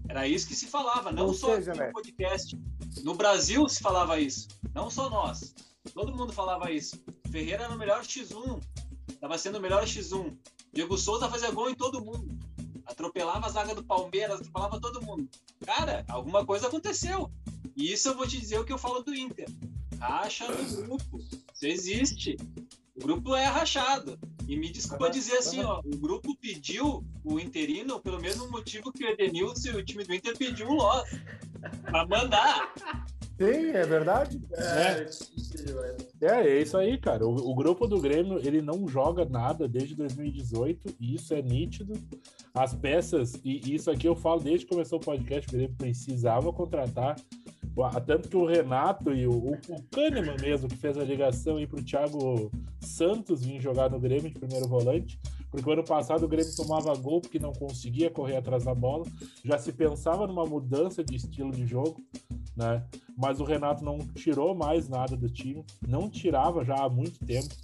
[0.09, 1.87] Era isso que se falava, não Ou só seja, aqui né?
[1.88, 2.59] no podcast.
[3.03, 5.55] No Brasil se falava isso, não só nós.
[5.92, 7.03] Todo mundo falava isso.
[7.33, 8.62] Ferreira era o melhor X1,
[9.09, 10.37] estava sendo o melhor X1.
[10.72, 12.38] Diego Souza fazia gol em todo mundo.
[12.87, 15.29] Atropelava a zaga do Palmeiras, atropelava todo mundo.
[15.64, 17.29] Cara, alguma coisa aconteceu.
[17.77, 19.48] E isso eu vou te dizer o que eu falo do Inter.
[20.07, 21.19] Racha no grupo.
[21.53, 22.37] Isso existe.
[22.95, 24.19] O grupo é rachado.
[24.47, 29.05] E me desculpa dizer assim, ó, o grupo pediu o interino pelo mesmo motivo que
[29.05, 31.09] o Edenilson e o time do Inter pediu o Loss.
[31.83, 32.73] Pra mandar.
[33.38, 34.40] Sim, é verdade.
[34.53, 35.07] É.
[36.21, 37.27] É, é isso aí, cara.
[37.27, 41.95] O, o grupo do Grêmio, ele não joga nada desde 2018, e isso é nítido.
[42.53, 46.53] As peças, e isso aqui eu falo desde que começou o podcast, o Grêmio precisava
[46.53, 47.17] contratar.
[48.07, 51.83] Tanto que o Renato e o, o, Kahneman mesmo, que fez a ligação aí pro
[51.83, 55.19] Thiago Santos vir jogar no Grêmio de primeiro volante,
[55.51, 59.05] porque ano passado o Grêmio tomava gol porque não conseguia correr atrás da bola.
[59.45, 62.01] Já se pensava numa mudança de estilo de jogo,
[62.57, 62.85] né?
[63.17, 67.55] mas o Renato não tirou mais nada do time, não tirava já há muito tempo.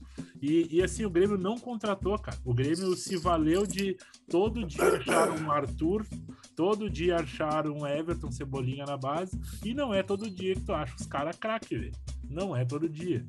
[0.41, 2.37] E, e, assim, o Grêmio não contratou, cara.
[2.45, 3.97] O Grêmio se valeu de
[4.29, 6.07] todo dia achar um Arthur,
[6.61, 10.75] todo dia achar um Everton Cebolinha na base, e não é todo dia que tu
[10.75, 11.93] acha os caras craque, velho.
[12.29, 13.25] Não é todo dia.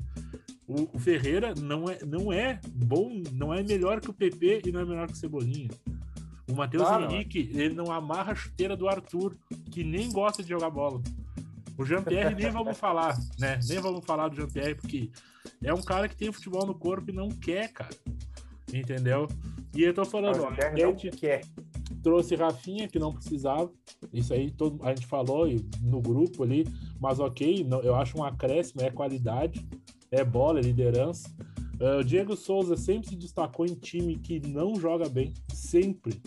[0.68, 4.72] O, o Ferreira não é, não é bom, não é melhor que o PP e
[4.74, 5.70] não é melhor que o Cebolinha.
[6.46, 9.38] O Matheus Claro, Henrique, ele não amarra a chuteira do Arthur,
[9.72, 11.02] que nem gosta de jogar bola.
[11.78, 13.62] O Jean-Pierre nem vamos falar, né?
[13.66, 15.10] Nem vamos falar do Jean-Pierre, porque
[15.64, 17.96] é um cara que tem futebol no corpo e não quer, cara.
[18.74, 19.30] Entendeu?
[19.76, 21.42] E eu tô falando, ó, a gente quer.
[22.04, 23.72] trouxe Rafinha, que não precisava.
[24.12, 25.48] Isso aí todo, a gente falou
[25.82, 26.66] no grupo ali,
[27.00, 29.64] mas ok, não- eu acho um acréscimo, é qualidade,
[30.10, 31.30] é bola, é liderança.
[31.80, 36.20] Ah, o Diego Souza sempre se destacou em time que não joga bem, sempre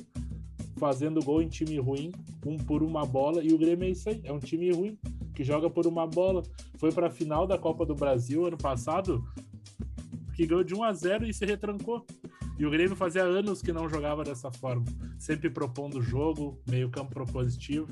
[0.76, 2.12] fazendo gol em time ruim,
[2.46, 4.98] um por uma bola, e o Grêmio é isso aí, é um time ruim,
[5.34, 6.42] que joga por uma bola.
[6.78, 9.24] Foi para a final da Copa do Brasil ano passado,
[10.34, 12.04] que ganhou de 1 a 0 e se retrancou.
[12.56, 14.84] E o Grêmio fazia anos que não jogava dessa forma,
[15.18, 17.88] sempre propondo jogo, meio campo propositivo.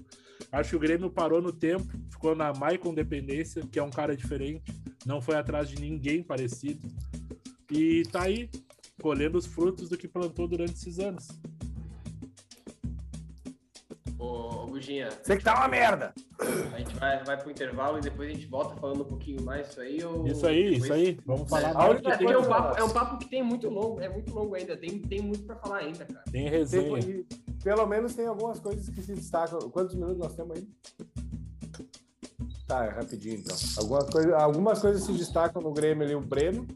[0.53, 4.17] Acho que o Grêmio parou no tempo, ficou na Maicon Dependência, que é um cara
[4.17, 4.73] diferente,
[5.05, 6.87] não foi atrás de ninguém parecido.
[7.71, 8.49] E tá aí,
[9.01, 11.29] colhendo os frutos do que plantou durante esses anos.
[14.19, 16.13] Ô, Você que tá uma merda.
[16.73, 19.69] a gente vai, vai pro intervalo e depois a gente volta falando um pouquinho mais
[19.69, 20.05] isso aí.
[20.05, 21.19] Ou Isso aí, depois- isso aí.
[21.27, 23.69] Vamos falar É, é, que tem, é um papo, é um papo que tem muito
[23.69, 26.25] longo, é muito longo ainda, tem, tem muito pra falar ainda, cara.
[26.31, 26.99] tem Tem- resenha.
[26.99, 27.27] e
[27.63, 29.59] pelo menos tem algumas coisas que se destacam.
[29.71, 30.69] Quantos minutos nós temos aí?
[32.67, 33.57] Tá, é rapidinho então.
[33.79, 36.67] Algumas coisas, algumas coisas se destacam no Grêmio ali, o Breno,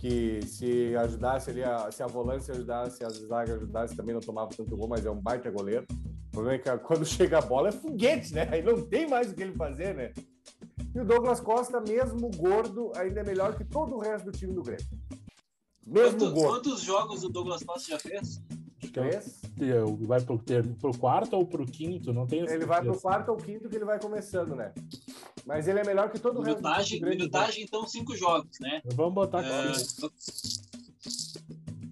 [0.00, 4.20] que se ajudasse ali, a, se a volância ajudasse, se a zaga ajudasse, também não
[4.20, 5.86] tomava tanto gol, mas é um baita goleiro.
[6.32, 8.48] O problema é que quando chega a bola é foguete, né?
[8.50, 10.14] Aí não tem mais o que ele fazer, né?
[10.94, 14.54] E o Douglas Costa, mesmo gordo, ainda é melhor que todo o resto do time
[14.54, 14.86] do Grêmio.
[15.86, 16.48] Mesmo Quanto- gordo.
[16.64, 18.40] quantos jogos o Douglas Costa já fez?
[18.82, 19.40] É Três.
[19.60, 23.28] é, vai pro, ter, pro quarto ou pro quinto, não tem Ele vai pro quarto
[23.30, 24.72] ou quinto que ele vai começando, né?
[25.44, 28.80] Mas ele é melhor que todo o resto do Minutagem, do então, cinco jogos, né?
[28.94, 30.61] Vamos botar aqui.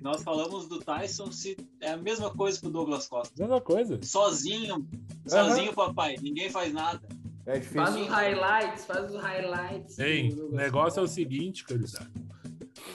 [0.00, 3.34] Nós falamos do Tyson, se é a mesma coisa que o Douglas Costa.
[3.38, 3.98] Mesma coisa.
[4.02, 4.86] Sozinho,
[5.26, 6.16] sozinho, papai.
[6.20, 7.00] Ninguém faz nada.
[7.46, 7.82] É difícil.
[7.82, 9.96] Faz os highlights, faz os highlights.
[9.96, 12.06] Do- o negócio é o seguinte, querida.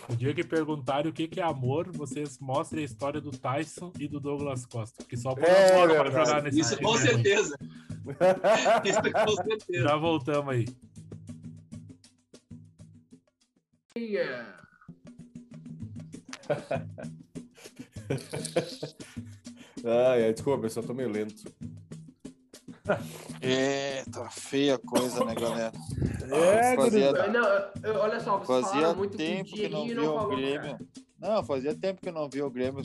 [0.09, 3.91] O dia que perguntarem o que que é amor, vocês mostrem a história do Tyson
[3.99, 5.03] e do Douglas Costa.
[5.03, 6.97] Que só por É amor jogar nesse Isso com ruim.
[7.01, 7.57] certeza.
[8.85, 9.83] Isso com certeza.
[9.87, 10.65] Já voltamos aí.
[19.83, 21.43] Ai, ai, desculpa, pessoal, tô meio lento.
[23.41, 25.71] É, tá feia a coisa, né, galera?
[26.31, 27.47] É, fazia, Eu- Não,
[27.83, 30.77] eu- olha só, fazia muito tempo que não via o Grêmio.
[31.19, 32.81] Não, fazia tempo que eu não via o Grêmio.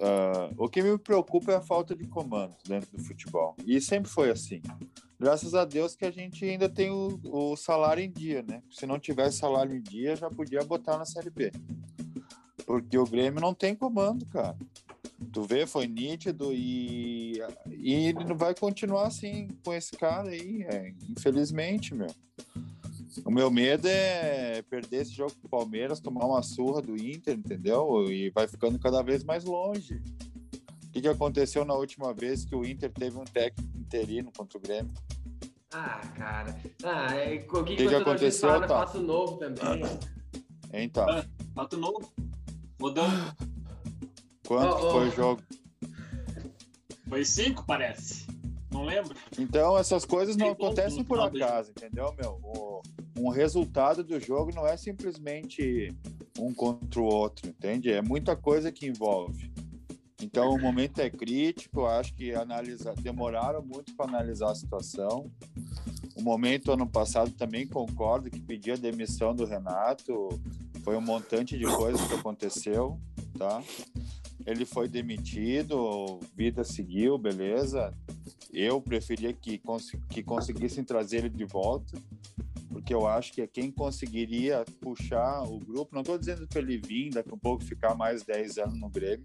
[0.00, 3.56] ah, o que me preocupa é a falta de comando dentro do futebol.
[3.66, 4.62] E sempre foi assim.
[5.18, 8.62] Graças a Deus que a gente ainda tem o, o salário em dia, né?
[8.70, 11.52] Se não tivesse salário em dia, já podia botar na Série B.
[12.70, 14.56] Porque o Grêmio não tem comando, cara.
[15.32, 20.62] Tu vê, foi nítido e, e ele não vai continuar assim com esse cara aí,
[20.62, 22.06] é, infelizmente, meu.
[23.24, 28.08] O meu medo é perder esse jogo pro Palmeiras, tomar uma surra do Inter, entendeu?
[28.08, 30.00] E vai ficando cada vez mais longe.
[30.84, 34.56] O que, que aconteceu na última vez que o Inter teve um técnico interino contra
[34.56, 34.92] o Grêmio?
[35.72, 36.56] Ah, cara.
[36.84, 38.68] Ah, é, o que, Que que, aconteceu, tá?
[38.68, 39.82] Fato novo também.
[40.72, 42.29] Então, Ah, Fato novo.
[42.80, 43.34] Rodando.
[44.46, 44.92] quanto que ó.
[44.92, 45.42] foi o jogo?
[47.08, 48.26] Foi cinco, parece.
[48.72, 49.16] Não lembro.
[49.38, 52.40] Então, essas coisas não acontecem por acaso, entendeu, meu?
[52.42, 52.82] O,
[53.18, 55.92] um resultado do jogo não é simplesmente
[56.38, 57.90] um contra o outro, entende?
[57.90, 59.52] É muita coisa que envolve.
[60.22, 65.30] Então, o momento é crítico, acho que analisa, demoraram muito para analisar a situação.
[66.14, 70.28] O momento ano passado também concordo que pedir a demissão do Renato
[70.82, 72.98] foi um montante de coisas que aconteceu,
[73.38, 73.62] tá?
[74.46, 77.94] Ele foi demitido, vida seguiu, beleza.
[78.52, 82.00] Eu preferia que, cons que conseguissem trazer ele de volta,
[82.68, 85.94] porque eu acho que é quem conseguiria puxar o grupo.
[85.94, 88.88] Não estou dizendo para ele vir daqui a um pouco ficar mais 10 anos no
[88.88, 89.24] Grêmio,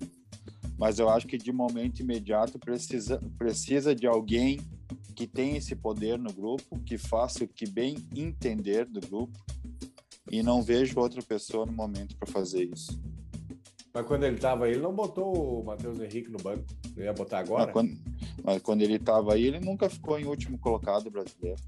[0.78, 4.60] mas eu acho que de momento imediato precisa, precisa de alguém
[5.16, 9.40] que tenha esse poder no grupo, que faça o que bem entender do grupo,
[10.32, 13.00] e não vejo outra pessoa no momento para fazer isso.
[13.94, 16.66] Mas quando ele tava aí, ele não botou o Matheus Henrique no banco.
[16.98, 17.66] Ele ia botar agora?
[17.66, 17.98] Mas quando,
[18.44, 21.62] mas quando ele estava aí, ele nunca ficou em último colocado brasileiro.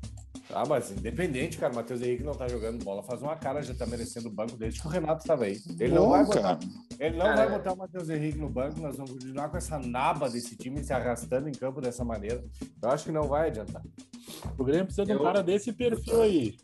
[0.53, 3.03] Ah, mas independente, cara, o Matheus Henrique não tá jogando bola.
[3.03, 5.59] Faz uma cara, já tá merecendo o banco desde que o Renato estava aí.
[5.79, 6.59] Ele não, Bom, vai botar, cara.
[6.99, 8.79] ele não Cara, vai botar o Matheus Henrique no banco.
[8.79, 12.43] Nós vamos continuar com essa naba desse time se arrastando em campo dessa maneira.
[12.81, 13.81] Eu acho que não vai adiantar.
[14.57, 16.55] O Grêmio precisa de um Eu- cara desse perfil aí.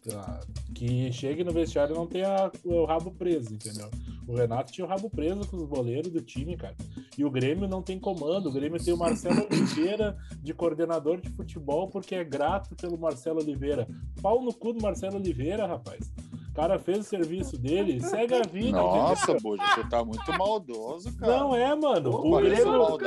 [0.74, 3.90] Que chegue no vestiário e não tenha o rabo preso, entendeu?
[4.28, 6.76] O Renato tinha o rabo preso com os goleiros do time, cara.
[7.18, 8.48] E o Grêmio não tem comando.
[8.48, 13.42] O Grêmio tem o Marcelo Oliveira de coordenador de futebol porque é grato pelo Marcelo
[13.42, 13.88] Oliveira.
[14.22, 16.12] Pau no cu do Marcelo Oliveira, rapaz.
[16.54, 18.78] O cara fez o serviço dele, segue a vida.
[18.78, 19.34] Nossa?
[19.42, 21.40] Buja, você tá muito maldoso, cara.
[21.40, 22.12] Não é, mano.
[22.12, 22.98] Pô, O Grêmio,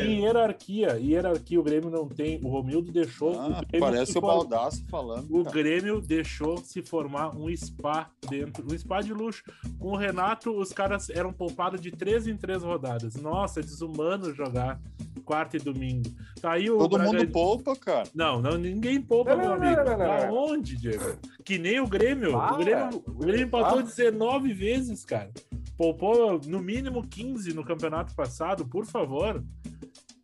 [0.00, 2.40] em hierarquia, hierarquia, o Grêmio não tem.
[2.42, 3.38] O Romildo deixou.
[3.38, 5.26] Ah, o Grêmio parece o for- baldaço falando.
[5.30, 5.54] O cara.
[5.56, 9.42] Grêmio deixou se formar um spa dentro, um spa de luxo.
[9.78, 13.16] Com o Renato, os caras eram poupados de três em três rodadas.
[13.16, 14.80] Nossa, é desumano jogar
[15.28, 16.08] quarta e domingo.
[16.40, 18.08] Tá aí o Todo Braga- mundo poupa, cara.
[18.14, 19.84] Não, não, ninguém poupa, Não, meu não, não, amigo.
[19.84, 20.34] não, não, Da não.
[20.34, 21.18] onde, Diego?
[21.44, 22.32] Que nem o Grêmio.
[22.32, 22.54] Para.
[22.54, 23.82] O Grêmio, o Grêmio empatou Ah.
[23.82, 25.30] 19 vezes, cara.
[25.76, 29.44] Poupou no mínimo 15 no campeonato passado, por favor.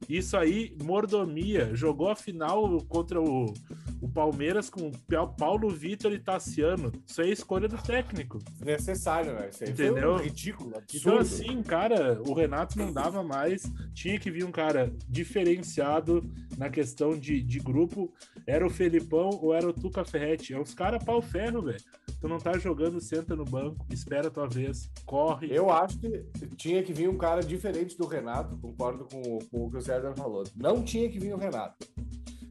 [0.09, 1.75] Isso aí, mordomia.
[1.75, 3.53] Jogou a final contra o,
[4.01, 6.93] o Palmeiras com Pa- Paulo Vitor e Tassiano.
[7.07, 8.39] Isso aí é escolha do técnico.
[8.61, 9.49] Necessário, né?
[9.51, 10.15] Isso aí Entendeu?
[10.15, 10.97] um ridículo, absurdo.
[10.99, 13.63] Então, assim, cara, o Renato não dava mais.
[13.95, 16.23] Tinha que vir um cara diferenciado
[16.57, 18.13] na questão de, de grupo.
[18.47, 20.53] Era o Felipão ou era o Tuca Ferretti.
[20.55, 21.81] É os caras pau ferro, velho.
[22.21, 25.49] Tu não tá jogando, senta no banco, espera a tua vez, corre.
[25.51, 26.25] Eu acho que
[26.57, 30.15] tinha que vir um cara diferente do Renato, concordo com, com o que o César
[30.15, 30.45] falou.
[30.57, 31.87] Não tinha que vir o Renato,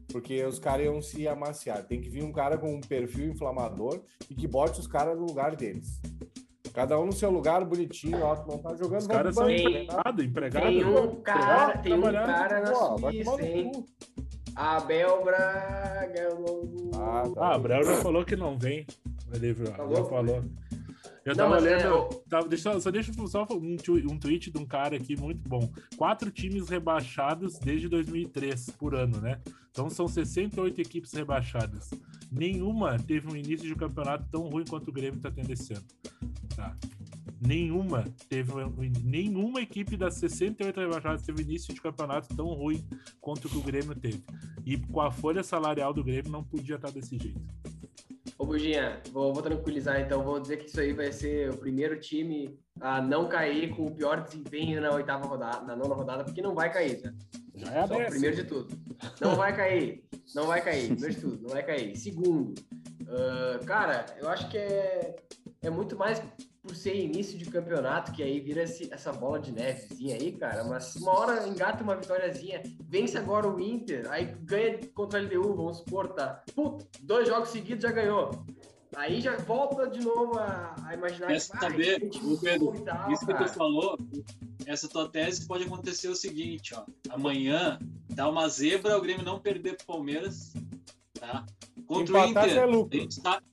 [0.08, 1.84] porque os caras iam se amaciar.
[1.84, 5.26] Tem que vir um cara com um perfil inflamador e que bote os caras no
[5.26, 6.00] lugar deles.
[6.72, 9.00] Cada um no seu lugar, bonitinho, ó, tu não tá jogando.
[9.02, 10.68] Os caras são empregados, empregados.
[10.68, 13.72] Tem um cara, tem um cara na Pô, Suíça, no hein?
[14.56, 16.20] Abel Braga.
[16.20, 16.28] é
[16.96, 17.54] Ah, tá.
[17.56, 18.86] Ah, já falou que não vem.
[19.32, 20.44] Ele já Tá louco, falou.
[21.24, 21.84] Eu Não, tava é, lendo.
[21.86, 23.76] eu- tava- deixa, só deixa só um,
[24.12, 25.72] um tweet de um cara aqui muito bom.
[25.96, 29.40] Quatro times rebaixados desde 2003 por ano, né?
[29.70, 31.90] Então são 68 equipes rebaixadas.
[32.30, 35.84] Nenhuma teve um início de campeonato tão ruim quanto o Grêmio tá tendo esse ano.
[36.54, 36.76] Tá?
[37.40, 42.84] Nenhuma teve um- nenhuma equipe das 68 rebaixadas teve início de campeonato tão ruim
[43.20, 44.22] quanto o que o Grêmio teve.
[44.64, 47.40] E com a folha salarial do Grêmio não podia estar desse jeito.
[48.38, 50.22] Ô, Buginha, vou, vou tranquilizar então.
[50.22, 53.94] Vou dizer que isso aí vai ser o primeiro time a não cair com o
[53.94, 57.12] pior desempenho na oitava rodada, na nona rodada, porque não vai cair, tá?
[57.54, 58.76] Já é Só primeiro de tudo.
[59.20, 60.04] Não vai cair.
[60.34, 60.88] Não vai cair.
[60.88, 61.96] Primeiro de tudo, não vai cair.
[61.96, 62.54] Segundo,
[63.08, 65.14] ah, cara, eu acho que é,
[65.62, 66.20] é muito mais
[66.66, 70.64] por ser início de campeonato, que aí vira esse- essa bola de nevezinha aí, cara.
[70.64, 75.54] Mas uma hora engata uma vitóriazinha, vence agora o Inter, aí ganha contra a LDU,
[75.54, 76.42] vamos supor, tá?
[76.54, 78.30] Puta, dois jogos seguidos já ganhou.
[78.96, 83.26] Aí já volta de novo a, a imaginar Quer ah, saber, ô Pedro, tal, Isso
[83.26, 83.44] que cara.
[83.44, 83.98] tu falou,
[84.66, 86.84] essa tua tese pode acontecer o seguinte, ó.
[87.10, 90.54] Amanhã dá uma zebra, o Grêmio não perder pro Palmeiras,
[91.20, 91.44] tá?
[91.86, 92.98] Contra o Empatar Inter, já é a lucro.
[93.00, 93.44] gente sabe,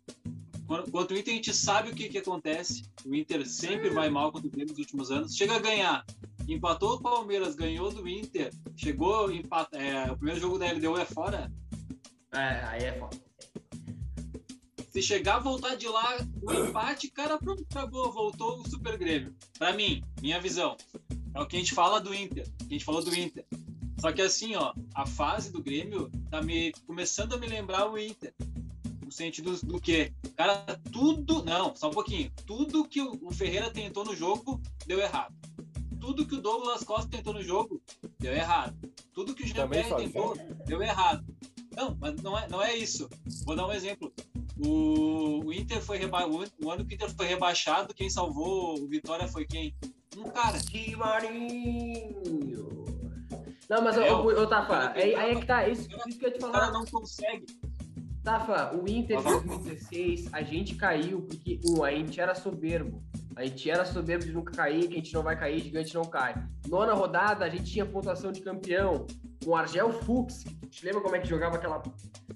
[0.92, 2.84] contra o Inter a gente sabe o que que acontece.
[3.06, 5.36] O Inter sempre vai mal contra o Grêmio nos últimos anos.
[5.36, 6.06] Chega a ganhar,
[6.48, 9.70] empatou o Palmeiras, ganhou do Inter, chegou, empat...
[9.74, 11.52] é, o primeiro jogo da LDU é fora.
[12.34, 13.18] É, aí é foda.
[14.92, 19.34] Se chegar, voltar de lá, o empate, cara, pronto, acabou, voltou o Super Grêmio.
[19.58, 20.76] Pra mim, minha visão,
[21.34, 23.46] é o que a gente fala do Inter, que a gente falou do Inter.
[24.00, 27.98] Só que assim, ó, a fase do Grêmio tá me começando a me lembrar o
[27.98, 28.34] Inter.
[29.12, 30.14] No sentido do quê?
[30.38, 31.44] Cara, tudo.
[31.44, 32.32] Não, só um pouquinho.
[32.48, 35.36] Tudo que o Ferreira tentou no jogo deu errado.
[36.00, 37.82] Tudo que o Douglas Costa tentou no jogo
[38.18, 38.74] deu errado.
[39.14, 41.26] Tudo que o Também Jean-Pierre só tentou deu errado.
[41.76, 43.10] Não, mas não é, não é isso.
[43.46, 44.14] Vou dar um exemplo.
[44.66, 46.26] O, o Inter foi reba...
[46.26, 46.40] o
[46.70, 49.76] ano- que o Inter foi rebaixado, quem salvou o Vitória foi quem?
[50.18, 50.58] Um cara.
[50.58, 52.70] Di Marinho.
[53.70, 54.18] Não, mas, ô, Entendeu?
[54.20, 56.52] ô, ô, Tafa, aí, aí é que tá, isso, isso que eu ia te O
[56.52, 56.72] cara falar.
[56.72, 57.46] não consegue.
[58.24, 59.42] Tafa, o Inter de Aham.
[59.46, 63.02] 2016, a gente caiu porque, um, a gente era soberbo.
[63.36, 66.04] A gente era soberbo de nunca cair, que a gente não vai cair, gigante não
[66.04, 66.36] cai.
[66.68, 69.08] Nona rodada, a gente tinha pontuação de campeão
[69.44, 70.44] com o Argel Fux.
[70.44, 71.82] que Te lembra como é que jogava aquela,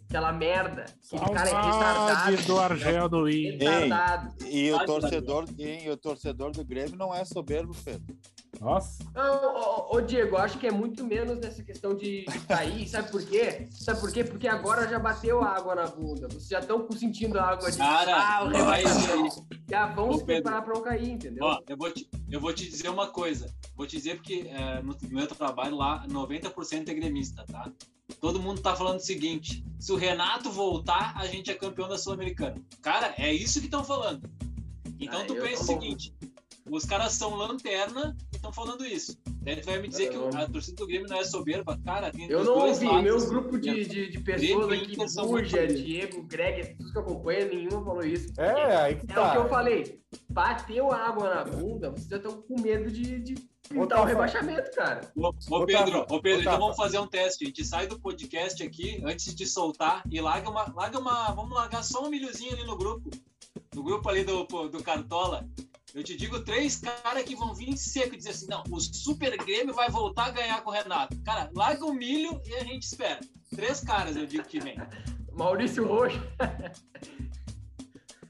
[0.10, 0.86] aquela merda?
[1.14, 2.44] Aquele cara é retardado.
[2.44, 3.70] Do Argel do Inter.
[3.70, 4.36] Retardado.
[4.48, 8.18] E o torcedor, e o torcedor do Grêmio não é soberbo, Pedro.
[8.60, 9.04] Nossa.
[9.14, 12.88] Não, ô, Diego, eu acho que é muito menos nessa questão de, cair.
[12.90, 13.68] Sabe por quê?
[13.72, 14.24] Sabe por quê?
[14.24, 16.28] Porque agora já bateu a água na bunda.
[16.28, 19.48] Vocês já estão sentindo a água de Cara, ah, o rebaixamento.
[19.70, 21.44] Já vão Ô, se preparar para não cair, entendeu?
[21.44, 23.54] Ó, eu vou, te, eu vou te dizer uma coisa.
[23.76, 27.72] Vou te dizer porque é, no meu trabalho lá, 90% é gremista, tá?
[28.20, 31.98] Todo mundo tá falando o seguinte: se o Renato voltar, a gente é campeão da
[31.98, 32.62] Sul-Americana.
[32.82, 34.30] Cara, é isso que estão falando.
[35.00, 36.14] Então Ah, tu pensa o seguinte:
[36.70, 38.16] os caras são lanterna
[38.50, 39.18] estão falando isso.
[39.42, 41.80] Daí tu vai me dizer que o- a torcida do Grêmio não é soberba.
[41.84, 42.86] Cara, tem Eu não ouvi.
[42.86, 43.04] lados.
[43.04, 45.84] Meu grupo de, de, de pessoas aqui, unidos.
[45.84, 48.28] Diego, Greg, todos que eu acompanho, nenhuma falou isso.
[48.40, 49.30] É, aí que É tá.
[49.30, 50.00] o que eu falei.
[50.30, 53.36] Bateu a água na bunda, vocês já estão com medo de, de
[53.70, 55.02] pintar o rebaixamento, cara.
[55.16, 57.44] Ô, ô, Pedro, ô Pedro, ô, então vamos fazer um teste.
[57.44, 61.32] A gente sai do podcast aqui antes de soltar e larga uma, larga uma.
[61.34, 63.10] Vamos largar só um milhozinho ali no grupo.
[63.74, 65.48] No grupo ali do, do Cartola.
[65.96, 69.38] Eu te digo três caras que vão vir seco e dizer assim: não, o Super
[69.38, 71.18] Grêmio vai voltar a ganhar com o Renato.
[71.24, 73.22] Cara, larga o milho e a gente espera.
[73.56, 74.76] Três caras, eu digo que vem.
[75.32, 76.20] Maurício Roxo.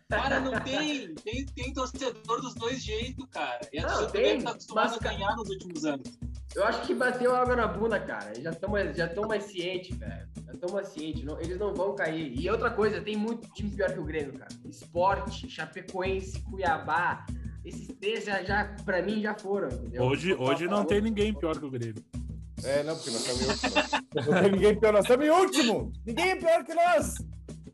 [0.08, 1.16] Cara, não tem.
[1.16, 3.68] Tem, tem torcedor dos dois jeitos, cara.
[3.74, 6.20] E a Não, torcida Grêmio tá acostumada mas, a ganhar nos últimos anos.
[6.56, 8.40] Eu acho que bateu água na bunda, cara.
[8.40, 10.30] Já estão mais, já tão mais cientes, velho.
[10.46, 11.24] Já estão mais cientes.
[11.24, 12.40] Não, eles não vão cair.
[12.40, 14.54] E outra coisa, tem muito time pior que o Grêmio, cara.
[14.70, 17.26] Esporte, Chapecoense, Cuiabá.
[17.66, 20.04] Esses três já, já pra mim, já foram, entendeu?
[20.04, 22.04] Hoje, hoje não tem ninguém pior que o Grêmio.
[22.64, 24.02] É, não, porque nós estamos em último.
[24.16, 25.92] Não tem ninguém pior, nós estamos em último!
[26.06, 27.16] Ninguém é pior que nós!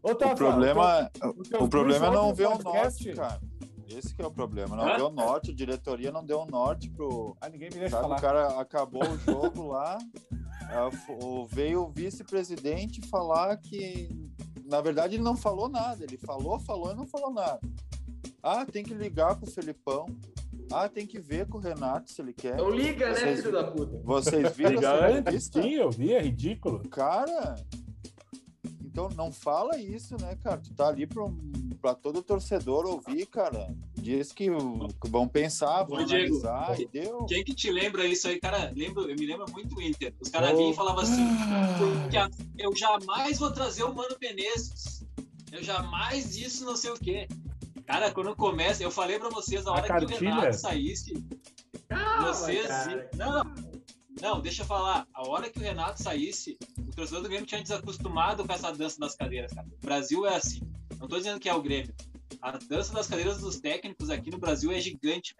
[0.04, 3.42] Ô, Tafa, O problema, o teu- o problema é não ver o podcast- norte, cara.
[3.88, 4.76] Esse que é o problema.
[4.76, 4.96] Não Hã?
[4.96, 5.52] ver o norte.
[5.52, 7.36] A diretoria não deu o norte pro.
[7.42, 8.18] Ah, ninguém me deixa Sabe, falar.
[8.18, 9.98] o cara acabou o jogo lá.
[11.22, 14.10] o- veio o vice-presidente falar que.
[14.66, 16.02] Na verdade, ele não falou nada.
[16.04, 17.60] Ele falou, falou e não falou nada.
[18.44, 20.06] Ah, tem que ligar com o Felipão.
[20.72, 22.54] Ah, tem que ver com o Renato se ele quer.
[22.54, 23.98] Então liga, né, Vocês- filho da puta?
[24.04, 25.62] Vocês viram Liga essa antes, entrevista?
[25.62, 26.80] sim, eu vi, é ridículo.
[26.90, 27.56] Cara,
[28.84, 30.58] então não fala isso, né, cara?
[30.58, 33.74] Tu tá ali pra, um- pra todo torcedor ouvir, cara.
[33.96, 34.50] Diz que
[35.10, 37.26] vão pensar, vão Ô, Diego, analisar e deu.
[37.26, 38.72] Quem que te lembra isso aí, cara?
[38.76, 40.14] Lembro, eu me lembro muito do Inter.
[40.22, 40.58] Os caras Oh.
[40.58, 41.26] vinham e falavam assim:
[42.04, 45.06] porque a- eu jamais vou trazer o Mano Menezes.
[45.52, 47.28] Eu jamais isso, não sei o quê.
[47.92, 50.18] Cara, quando começa, eu falei pra vocês, a A hora que o?
[50.18, 51.14] Renato saísse,
[51.90, 52.66] Calma, vocês.
[52.66, 53.10] cara.
[53.18, 53.44] Não,
[54.22, 55.06] não, deixa eu falar.
[55.14, 58.98] A hora que o Renato saísse, o torcedor do Grêmio tinha desacostumado com essa dança
[58.98, 59.68] das cadeiras, cara.
[59.68, 60.62] O Brasil é assim.
[60.98, 61.94] Não tô dizendo que é o Grêmio.
[62.42, 65.36] A dança das cadeiras dos técnicos aqui no Brasil é gigante.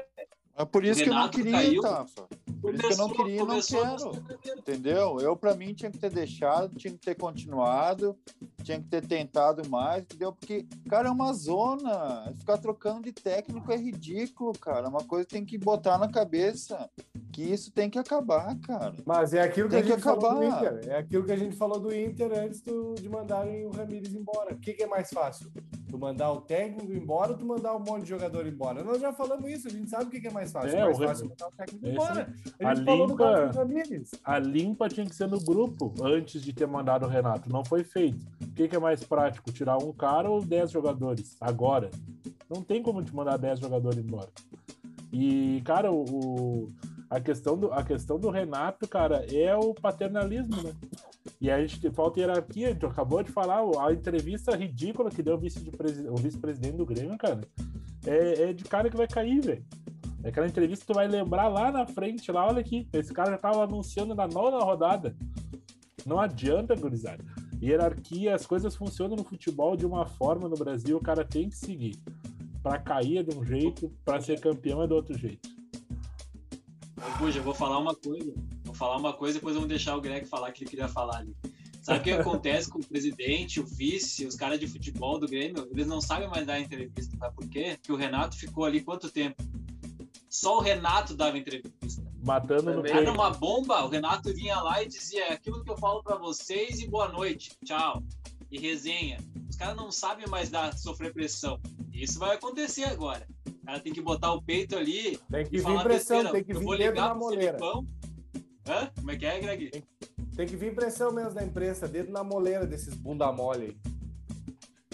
[0.58, 1.82] É por isso que eu não Renato queria, caiu.
[1.82, 2.28] Tafa.
[2.62, 4.12] Por isso que eu não queria e não quero.
[4.58, 5.18] Entendeu?
[5.20, 8.16] Eu, pra mim, tinha que ter deixado, tinha que ter continuado,
[8.64, 10.32] tinha que ter tentado mais, entendeu?
[10.32, 12.32] Porque, cara, é uma zona.
[12.38, 14.86] Ficar trocando de técnico é ridículo, cara.
[14.86, 16.90] É uma coisa que tem que botar na cabeça.
[17.34, 18.94] Que isso tem que acabar, cara.
[19.06, 20.44] Mas é aquilo que Tem a que gente falou do.
[20.44, 20.80] Inter.
[20.90, 24.54] É aquilo que a gente falou do Inter antes do- de mandarem o Ramires embora.
[24.54, 25.50] O que, que é mais fácil?
[25.92, 28.82] Tu mandar o técnico embora ou tu mandar um monte de jogador embora?
[28.82, 30.70] Nós já falamos isso, a gente sabe o que, é mais fácil.
[30.78, 32.34] É, mais fácil mandar o técnico Esse- embora.
[32.64, 33.52] A a limpa-.
[34.24, 37.50] A limpa tinha que ser no grupo antes de ter mandado o Renato.
[37.52, 38.26] Não foi feito.
[38.42, 39.52] O que, é mais prático?
[39.52, 41.36] Tirar um cara ou 10 jogadores?
[41.42, 41.92] Agora.
[42.50, 44.30] Não tem como te mandar 10 jogadores embora.
[45.12, 46.72] E, cara, o-
[47.12, 50.74] a, questão do, a questão do Renato, cara, é o paternalismo, né?
[51.42, 52.70] E a gente falta hierarquia.
[52.70, 56.16] A gente acabou de falar, a entrevista ridícula que deu o vice de presi- o
[56.16, 57.42] vice-presidente do Grêmio, cara,
[58.08, 59.66] é, é de cara que vai cair, velho.
[60.24, 63.32] É aquela entrevista que tu vai lembrar lá na frente, lá, olha aqui, esse cara
[63.32, 65.14] já tava anunciando na nona rodada.
[66.06, 67.24] Não adianta, gurizada.
[67.62, 71.58] Hierarquia, as coisas funcionam no futebol de uma forma no Brasil, o cara tem que
[71.58, 71.96] seguir.
[72.64, 75.50] Pra cair é de um jeito, pra ser campeão é do outro jeito.
[77.18, 78.34] Buja, eu vou falar uma coisa.
[78.64, 81.18] Vou falar uma coisa, depois vamos deixar o Greg falar o que ele queria falar
[81.18, 81.36] ali.
[81.82, 85.68] Sabe o que acontece com o presidente, o vice, os caras de futebol do Grêmio?
[85.72, 87.76] Eles não sabem mais dar entrevista, sabe por quê?
[87.76, 89.44] Porque o Renato ficou ali quanto tempo?
[90.30, 92.04] Só o Renato dava entrevista.
[92.24, 92.86] Matando no.
[92.86, 96.16] Era uma bomba, o Renato vinha lá e dizia "É aquilo que eu falo pra
[96.18, 98.04] vocês e boa noite, tchau.
[98.52, 99.18] E resenha.
[99.50, 101.60] Os caras não sabem mais dar, sofrer pressão.
[101.92, 103.28] E isso vai acontecer agora.
[103.62, 106.32] O cara tem que botar o peito ali Tem que e vir falar pressão, besteira.
[106.32, 107.58] tem que eu vir vou dedo ligar na moleira.
[108.68, 108.92] Hã?
[108.96, 109.84] Como é que é, Greg?
[110.36, 113.78] Tem que vir pressão mesmo da imprensa, dedo na moleira desses bunda mole aí.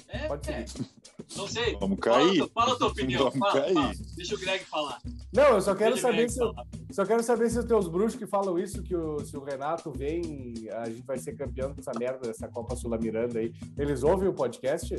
[0.10, 0.90] É, Pode é, seguir.
[1.36, 1.76] não sei.
[1.80, 2.40] Vamos Fala, cair.
[2.40, 3.24] tu- fala a tua opinião.
[3.26, 3.74] Vamos Fala, cair.
[3.74, 3.94] fala.
[4.16, 5.02] Deixa o Greg falar.
[5.34, 6.66] Não, eu só quero Deixa saber se, falar.
[6.92, 9.92] só quero saber se os teus bruxos que falam isso, que o, se o Renato
[9.92, 13.54] vem, a gente vai ser campeão dessa merda, dessa Copa Sul Miranda aí.
[13.78, 14.96] Eles ouvem o podcast?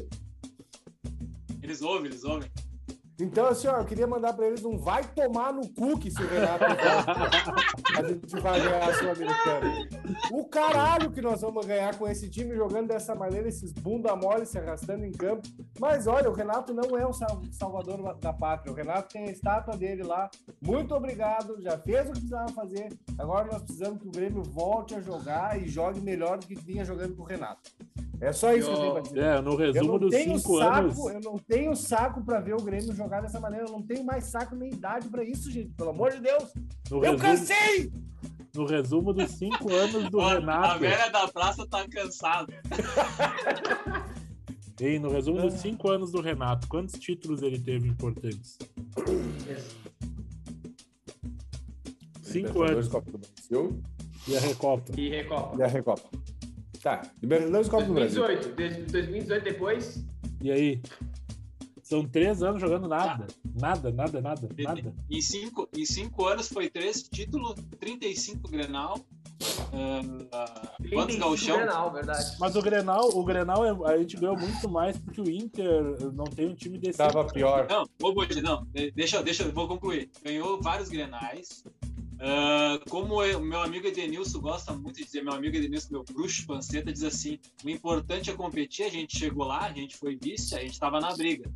[1.63, 2.51] Eles ouvem, eles ouvem.
[3.21, 6.23] Então, assim, ó, eu queria mandar pra eles um vai tomar no cu que se
[6.23, 6.65] o Renato
[7.99, 9.89] a gente vai ganhar a Sul-Americana.
[10.31, 14.47] O caralho que nós vamos ganhar com esse time jogando dessa maneira, esses bunda mole
[14.47, 15.49] se arrastando em campo.
[15.81, 18.73] Mas olha, o Renato não é o sal- salvador da pátria.
[18.73, 20.31] O Renato tem a estátua dele lá.
[20.63, 22.89] Muito obrigado, já fez o que precisava fazer.
[23.19, 26.85] Agora nós precisamos que o Grêmio volte a jogar e jogue melhor do que vinha
[26.85, 27.71] jogando com o Renato.
[28.21, 29.21] É só isso que eu tenho pra dizer.
[29.23, 30.99] É, no Eu resumo não dos tenho cinco saco, anos.
[30.99, 33.67] eu não tenho saco pra ver o Grêmio jogar dessa maneira.
[33.67, 35.71] Eu não tenho mais saco nem idade pra isso, gente.
[35.75, 36.53] Pelo amor de Deus.
[36.91, 37.93] No Eu resumo, cansei!
[38.57, 40.81] no resumo dos cinco anos do Ó, A Renato.
[40.81, 42.53] velha da praça tá cansada.
[44.81, 48.57] Ei, no resumo dos cinco anos do Renato, quantos títulos ele teve importantes?
[52.23, 52.89] Cinco anos.
[52.89, 53.81] Copa do Brasil
[54.29, 54.93] E a Recopa.
[54.97, 55.57] E Recopa.
[55.59, 56.09] e a Recopa.
[56.83, 58.23] Tá, Libertadores Copa do Brasil.
[58.25, 58.57] 2018.
[58.57, 60.05] Desde 2018 depois,
[60.41, 60.83] E aí?
[61.83, 63.27] São três anos jogando nada.
[63.59, 64.95] Nada, nada, nada, nada.
[65.11, 68.99] Em cinco, em cinco anos foi três títulos, 35 Grenal.
[70.33, 71.57] ah, quantos 35 gauchão?
[71.57, 72.37] Grenal, verdade.
[72.39, 76.25] Mas o Grenal, o Grenal é- a gente ganhou muito mais porque o Inter não
[76.25, 76.99] tem um time desse.
[76.99, 77.67] Tava pior.
[77.71, 80.11] Não, ô Bode, não, de- deixa, deixa, eu vou concluir.
[80.23, 81.65] Ganhou vários grenais.
[82.21, 86.45] Ah, como eu- meu amigo Edenilson gosta muito de dizer, meu amigo Edenilson, meu bruxo
[86.47, 88.85] panceta, diz assim: o importante é competir.
[88.87, 91.49] A gente chegou lá, a gente foi vice, a gente tava na briga.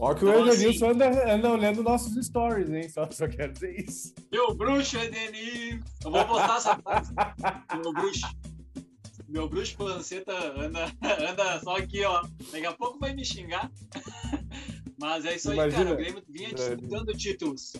[0.00, 2.88] Ó que o Então, Edenilson anda, anda olhando nossos stories, hein?
[2.88, 4.14] Só, só quero dizer isso.
[4.32, 5.82] Meu bruxo Edenilson!
[6.04, 7.12] Eu vou botar essa frase.
[7.82, 8.26] Meu bruxo.
[9.28, 10.86] Meu bruxo panceta anda,
[11.30, 12.22] anda só aqui, ó.
[12.52, 13.70] Daqui a pouco vai me xingar.
[14.98, 15.84] Mas é isso aí, Imagina.
[15.84, 15.94] cara.
[15.94, 17.72] O Grêmio vinha disputando títulos.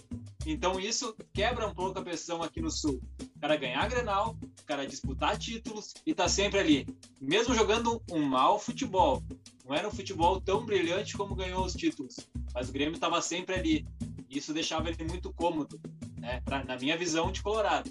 [0.46, 3.00] Então isso quebra um pouco a pressão aqui no Sul.
[3.36, 6.86] O cara ganhar Grenal, o cara disputar títulos e tá sempre ali.
[7.20, 9.22] Mesmo jogando um mau futebol.
[9.66, 12.16] Não era um futebol tão brilhante como ganhou os títulos.
[12.54, 13.86] Mas o Grêmio tava sempre ali.
[14.30, 15.80] Isso deixava ele muito cômodo,
[16.18, 16.40] né?
[16.44, 17.90] Pra- na minha visão de Colorado.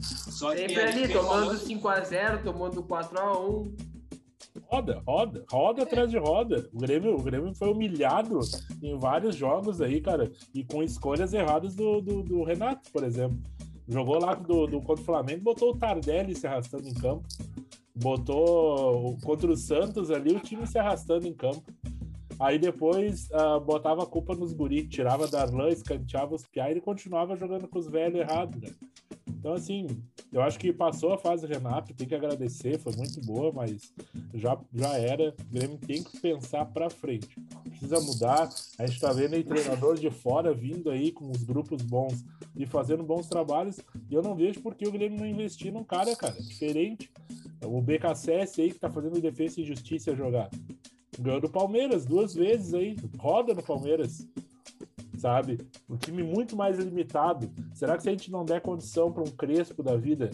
[0.00, 3.91] Só Sempre a ali, tomando falando- 5x0, tomando 4x1.
[4.60, 6.68] Roda, roda, roda atrás de roda.
[6.72, 8.40] O Grêmio, o Grêmio foi humilhado
[8.82, 13.38] em vários jogos aí, cara, e com escolhas erradas do, do, do Renato, por exemplo.
[13.88, 17.26] Jogou lá do, do contra o Flamengo, botou o Tardelli se arrastando em campo.
[17.94, 21.62] Botou contra o Santos ali, o time se arrastando em campo.
[22.42, 26.80] Aí depois ah, botava a culpa nos guri, tirava Darlan, escanteava os piá e ele
[26.80, 28.68] continuava jogando com os velhos errados, né?
[29.28, 29.86] Então, assim,
[30.32, 33.92] eu acho que passou a fase Renato, tem que agradecer, foi muito boa, mas
[34.34, 35.32] já, já era.
[35.38, 37.28] O Grêmio tem que pensar pra frente.
[37.68, 38.48] Precisa mudar.
[38.76, 42.24] A gente tá vendo aí treinadores de fora vindo aí com os grupos bons
[42.56, 43.78] e fazendo bons trabalhos.
[44.10, 47.08] E eu não vejo por que o Grêmio não investir num cara, cara, diferente.
[47.64, 50.50] O BKSS aí que tá fazendo defesa e justiça jogar.
[51.18, 52.96] Ganhou do Palmeiras duas vezes aí.
[53.18, 54.26] Roda no Palmeiras.
[55.18, 55.58] Sabe?
[55.88, 57.50] Um time muito mais limitado.
[57.74, 60.30] Será que se a gente não der condição para um Crespo da vida,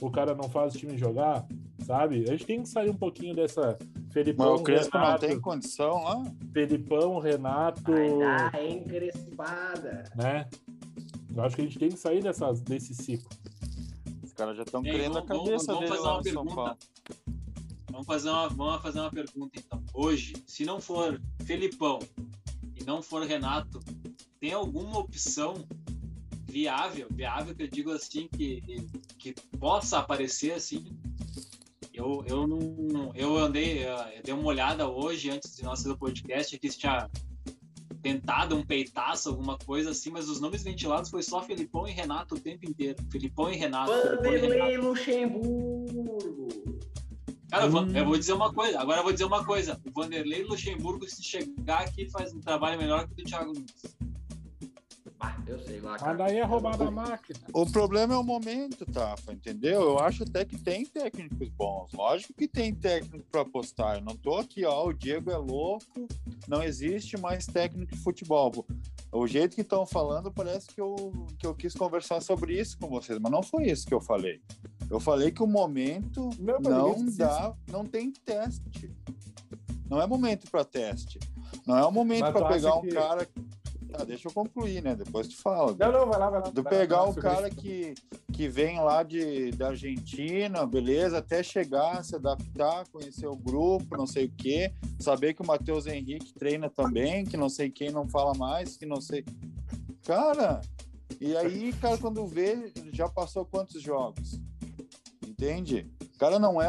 [0.00, 1.46] o cara não faz o time jogar?
[1.84, 2.24] Sabe?
[2.28, 3.78] A gente tem que sair um pouquinho dessa
[4.10, 6.24] Felipão, Mas o Crespo não Renato, tem condição lá?
[6.52, 10.04] Felipão, Renato, Vai dar encrespada.
[10.16, 10.48] né?
[11.36, 13.28] Eu acho que a gente tem que sair dessa, desse ciclo.
[14.24, 16.44] Os caras já estão querendo a vamos- cabeça vamos dele fazer lá uma no São
[16.46, 16.76] pergunta.
[17.96, 19.82] Vamos fazer, uma, vamos fazer uma pergunta então.
[19.94, 21.98] Hoje, se não for Felipão
[22.78, 23.80] e não for Renato,
[24.38, 25.54] tem alguma opção
[26.44, 28.60] viável, viável que eu digo assim, que,
[29.18, 30.94] que possa aparecer assim?
[31.94, 33.12] Eu, eu não.
[33.14, 36.70] Eu andei, eh, eu dei uma olhada hoje, antes de nós fazer o podcast, aqui
[36.70, 37.08] se tinha
[38.02, 42.34] tentada, um peitaço, alguma coisa assim, mas os nomes ventilados foi só Felipão e Renato
[42.34, 43.02] o tempo inteiro.
[43.08, 43.10] E.
[43.10, 43.90] Felipão e Renato.
[43.90, 45.75] Vanderlei Luxemburgo.
[47.56, 47.96] Cara, eu vou- Hum.
[47.96, 49.80] eu vou dizer uma coisa, agora eu vou dizer uma coisa.
[49.86, 53.96] O Vanderlei Luxemburgo, se chegar aqui, faz um trabalho melhor que o do Thiago Nunes.
[55.18, 56.14] Ah, eu sei lá, Mas cara.
[56.18, 57.38] daí é roubar da máquina.
[57.54, 59.80] O problema é o momento, Tafa, entendeu?
[59.80, 61.90] Eu acho até que tem técnicos bons.
[61.94, 63.96] Lógico que tem técnico para apostar.
[63.96, 66.06] Eu não tô aqui, ó, o Diego é louco,
[66.46, 68.52] não existe mais técnico de futebol.
[69.12, 70.94] O jeito que estão falando parece que eu,
[71.38, 74.40] que eu quis conversar sobre isso com vocês, mas não foi isso que eu falei.
[74.90, 78.94] Eu falei que o momento Não, não dá, não tem teste.
[79.88, 81.18] Não é momento para teste.
[81.66, 83.28] Não é o momento para pegar um que- cara.
[83.96, 84.94] Tá, deixa eu concluir, né?
[84.94, 85.74] Depois tu fala.
[85.78, 86.50] Não, não, vai lá, vai lá.
[86.50, 87.56] Do vai pegar lá, o cara isso.
[87.56, 87.94] que,
[88.32, 94.06] que vem lá de, da Argentina, beleza, até chegar, se adaptar, conhecer o grupo, não
[94.06, 98.06] sei o quê, saber que o Matheus Henrique treina também, que não sei quem não
[98.06, 99.24] fala mais, que não sei.
[100.04, 100.60] Cara,
[101.18, 104.38] e aí, cara, quando vê, já passou quantos jogos?
[105.26, 105.90] Entende?
[106.14, 106.68] O cara não é.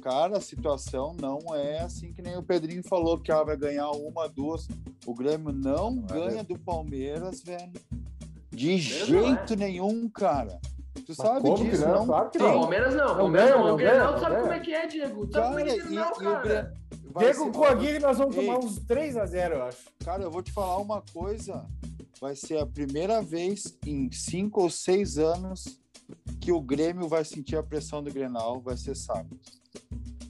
[0.00, 3.90] Cara, a situação não é assim que nem o Pedrinho falou, que ah, vai ganhar
[3.90, 4.68] uma, duas.
[5.06, 6.44] O Grêmio não, Não é ganha mesmo.
[6.44, 7.72] do Palmeiras, velho.
[8.50, 10.60] De Mesmo, jeito nenhum, cara.
[11.06, 11.94] Tu sabe como que disso, não?
[11.94, 12.06] não?
[12.06, 12.46] Claro que tem.
[12.46, 12.60] não.
[12.60, 13.66] Palmeiras não, Não Palmeiras não.
[13.66, 15.26] não O Grenal, ganha, tu sabe não como é que é, Diego?
[15.26, 16.74] Tu sabe Cara, como é que é e, cara.
[17.18, 18.46] Diego com a Guilherme, nós vamos Ei.
[18.46, 19.78] tomar uns 3x0, eu acho.
[20.04, 21.66] Cara, eu vou te falar uma coisa.
[22.20, 25.80] Vai ser a primeira vez em cinco ou seis anos
[26.40, 29.38] que o Grêmio vai sentir a pressão do Grenal, vai ser sábado.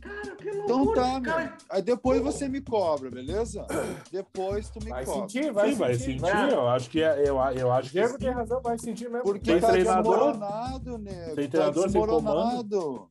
[0.00, 1.00] Cara, que Então loucura.
[1.02, 1.22] tá, meu.
[1.32, 3.66] cara, Aí depois você me cobra, beleza?
[4.12, 5.28] Depois tu me Vai cobra.
[5.28, 6.04] sentir, vai Sim, vai sentir.
[6.04, 6.20] sentir.
[6.20, 6.52] vai.
[6.52, 9.24] Eu acho que é, eu, eu acho que Diego tem razão, vai sentir mesmo.
[9.24, 11.34] Porque Sem tá treinador, desmoronado, nego.
[11.34, 13.08] sem tá treinador, sem desmoronado.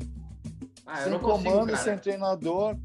[0.86, 1.78] Ah, eu sem não consigo, comando, cara.
[1.84, 2.78] sem treinador.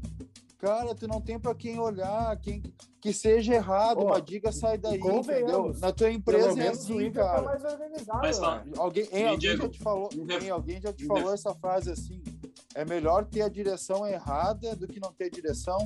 [0.59, 2.61] Cara, tu não tem pra quem olhar, quem
[3.01, 5.73] que seja errado, Ó, uma diga sai daí, entendeu?
[5.79, 7.41] Na tua empresa é assim, Inter tá cara.
[7.41, 8.45] mais organizado, Mas né?
[8.45, 12.23] fala- Alguém, hein, alguém já te falou, hein, alguém já te falou essa frase assim:
[12.75, 15.77] é melhor ter a direção errada do que não ter direção?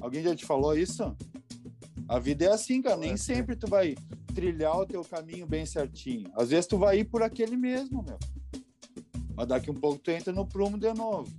[0.00, 1.16] Alguém já te falou isso?
[2.08, 2.96] A vida é assim, cara.
[2.96, 3.94] Nem sempre tu vai
[4.34, 6.30] trilhar o teu caminho bem certinho.
[6.34, 8.18] Às vezes tu vai ir por aquele mesmo, meu.
[9.34, 11.30] Mas daqui um pouco tu entra no prumo de novo.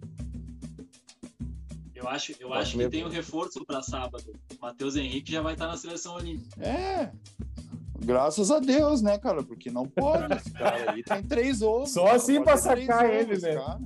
[1.95, 4.31] Eu acho, eu Pode acho que tem um reforço para sábado.
[4.57, 6.61] O Matheus Henrique já vai estar na seleção olímpica.
[6.63, 7.11] É.
[8.03, 9.43] Graças a Deus, né, cara?
[9.43, 11.03] Porque não pode esse cara aí.
[11.03, 11.91] Tem três ovos.
[11.91, 12.15] Só cara.
[12.17, 13.53] assim Pode pra sacar ele, ovos, né?
[13.55, 13.79] cara.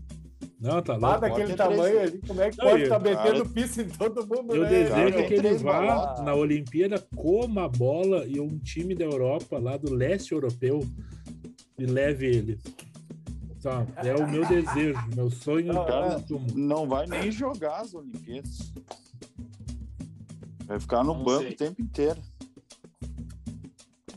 [0.59, 3.45] Não, tá Lá daquele tamanho três- ali, como é que Não, pode estar metendo cara,
[3.49, 4.69] pista em todo mundo, Eu né?
[4.69, 9.59] desejo Cara, que ele vá na Olimpíada, coma a bola e um time da Europa,
[9.59, 10.79] lá do leste europeu,
[11.77, 12.59] e leve ele.
[13.61, 15.73] Tá, é o meu desejo, meu sonho.
[15.73, 16.23] Não, Cara,
[16.55, 18.71] não vai nem jogar as Olimpíadas.
[20.65, 21.51] Vai ficar no Não banco sei.
[21.51, 22.21] o tempo inteiro.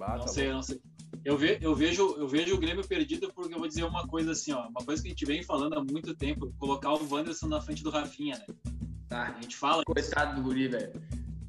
[0.00, 0.54] Ah, não tá sei, bom.
[0.54, 0.80] não sei.
[1.24, 4.32] Eu, ve, eu, vejo, eu vejo o Grêmio perdido porque eu vou dizer uma coisa
[4.32, 4.68] assim, ó.
[4.68, 7.82] Uma coisa que a gente vem falando há muito tempo, colocar o Wanderson na frente
[7.82, 8.54] do Rafinha, né?
[9.08, 10.92] Tá, A gente fala coitado do guri, velho.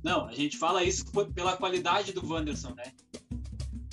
[0.03, 2.91] Não, a gente fala isso por- pela qualidade do Wanderson, né?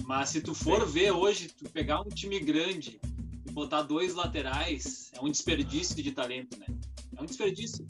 [0.05, 3.01] Mas se tu for ver hoje, tu pegar um time grande
[3.47, 6.67] e botar dois laterais, é um desperdício de talento, né?
[7.17, 7.87] É um desperdício.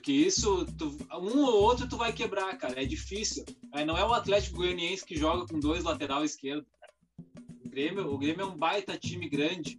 [0.00, 2.82] Porque isso, tu- um ou outro tu vai quebrar, cara.
[2.82, 3.44] É difícil.
[3.70, 6.64] Aí não é o Atlético Goianiense que joga com dois lateral esquerdo.
[7.62, 9.78] O Grêmio, o Grêmio é um baita time grande.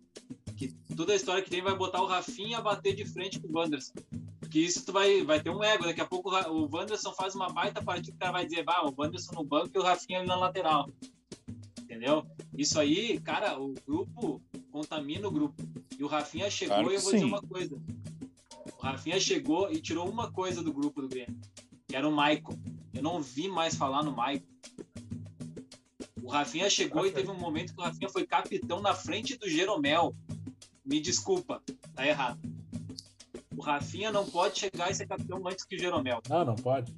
[0.55, 3.47] Que toda a história que tem vai botar o Rafinha a bater de frente com
[3.47, 3.93] o Wanderson.
[4.39, 5.85] Porque isso tu vai, vai ter um ego.
[5.85, 8.93] Daqui a pouco o Wanderson faz uma baita partida, o cara vai dizer, bah, o
[8.95, 10.87] Wanderson no banco e o Rafinha ali na lateral.
[11.81, 12.23] Entendeu?
[12.55, 14.39] Isso aí, cara, o grupo
[14.71, 15.55] contamina o grupo.
[15.97, 17.27] E o Rafinha chegou Claro e eu vou dizer sim.
[17.29, 17.75] uma coisa.
[18.81, 21.39] O Rafinha chegou e tirou uma coisa do grupo do Grêmio,
[21.87, 22.57] que era o Maicon.
[22.93, 24.45] Eu não vi mais falar no Maicon.
[26.23, 29.47] O Rafinha chegou e teve um momento que o Rafinha foi capitão na frente do
[29.47, 30.15] Jeromel.
[30.83, 31.61] Me desculpa,
[31.93, 32.39] tá errado.
[33.55, 36.19] O Rafinha não pode chegar e ser capitão antes que o Jeromel.
[36.27, 36.91] Não, não pode.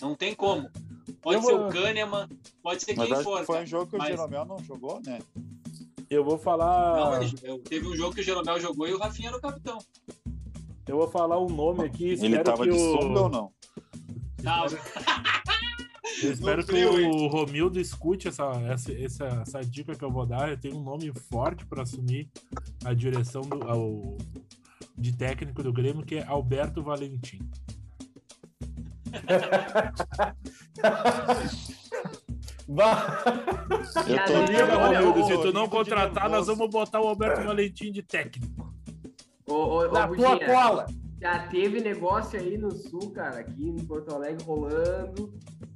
[0.00, 0.70] Não tem como.
[1.20, 2.28] Pode Eu ser vou- o Kahneman,
[2.62, 3.40] pode ser Mas quem for.
[3.40, 3.66] que foi um cara.
[3.66, 5.18] jogo que o Mas- Jeromel não jogou, né?
[6.08, 7.18] Eu vou falar.
[7.42, 9.78] Não, teve um jogo que o Jeromel jogou e o Rafinha era o capitão.
[10.86, 12.04] Eu vou falar um nome aqui.
[12.04, 13.00] Ele espero tava que de o...
[13.00, 13.52] sunga ou não?
[14.42, 14.66] Não,
[16.22, 20.48] Eu espero que o Romildo escute essa, essa, essa, essa dica que eu vou dar.
[20.48, 22.30] Eu tenho um nome forte para assumir
[22.84, 24.16] a direção do, ao,
[24.96, 27.40] de técnico do Grêmio, que é Alberto Valentim.
[32.68, 38.02] Eu tô olha, Romildo, se tu não contratar, nós vamos botar o Alberto Valentim de
[38.02, 38.74] técnico.
[39.48, 40.86] Ô, ô, ô, Na tua Budinha, cola.
[41.20, 45.32] Já teve negócio aí no sul, cara, aqui em Porto Alegre rolando,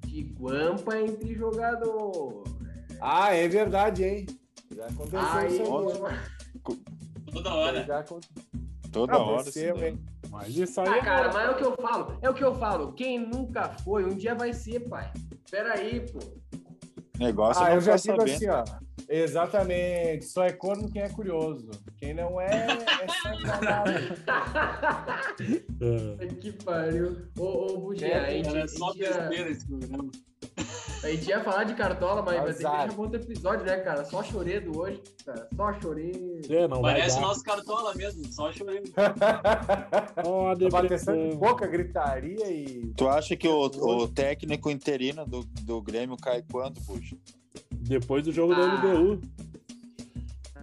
[0.07, 2.45] de guampa entre jogador.
[3.01, 4.27] Ah, é verdade, hein?
[4.75, 5.63] Já aconteceu Aí, isso
[6.07, 6.19] aí.
[7.33, 7.85] Toda hora.
[7.85, 8.43] Já aconteceu,
[8.93, 9.33] Toda hora.
[9.35, 9.99] aconteceu, assim, hein?
[10.31, 12.19] Mas isso aí Ah, é cara, mas é o que eu falo.
[12.23, 12.93] É o que eu falo.
[12.93, 15.11] Quem nunca foi, um dia vai ser, pai.
[15.51, 16.19] Pera aí, pô.
[17.19, 18.35] Negócio Ah, eu já digo sabendo.
[18.35, 18.65] assim, ó.
[19.09, 20.25] Exatamente.
[20.27, 21.71] Só é corno quem é curioso.
[21.97, 23.09] Quem não é, é
[23.43, 24.11] sacanagem.
[26.21, 26.27] É.
[26.27, 27.17] que pariu.
[27.39, 30.11] Ô, ô Bugia, É, a, gente, Era só besteira esse programa.
[31.03, 34.05] a gente ia falar de cartola, mas vai ter que deixar outro episódio, né, cara?
[34.05, 35.49] Só choredo hoje, cara.
[35.57, 36.41] Só choredo.
[36.51, 37.23] É, não Parece dar.
[37.23, 38.83] nosso cartola mesmo, só chorei.
[40.25, 42.93] Ó, a Bateção de boca, gritaria e.
[42.97, 47.17] Tu acha que o, o técnico interino do, do Grêmio cai quando, Buxa?
[47.81, 48.75] Depois do jogo da Ah.
[48.75, 49.21] LDU.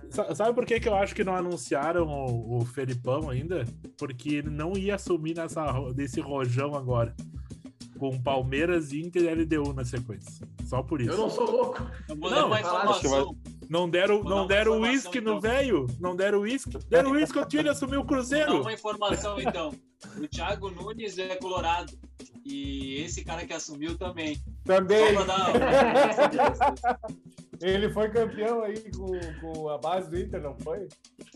[0.09, 3.65] Sa- Sabe por que, que eu acho que não anunciaram o, o Felipão ainda?
[3.97, 5.63] Porque ele não ia assumir nessa,
[5.95, 7.15] nesse rojão agora.
[7.99, 10.47] Com Palmeiras, Inter e LDU na sequência.
[10.65, 11.11] Só por isso.
[11.11, 11.83] Eu não sou louco.
[12.07, 13.35] Eu vou Não, dar informação.
[13.69, 15.41] Não deram, Vou não deram uísque no então.
[15.41, 15.85] velho?
[15.99, 16.77] Não deram uísque?
[16.89, 18.61] Deram uísque ao ele assumiu o Vou dar Cruzeiro.
[18.61, 19.73] uma informação então.
[20.17, 21.91] O Thiago Nunes é colorado.
[22.45, 24.35] E esse cara que assumiu também.
[24.65, 25.13] Só Também.
[25.13, 26.99] pra dar.
[27.61, 30.87] Ele foi campeão aí com, com a base do Inter, não foi?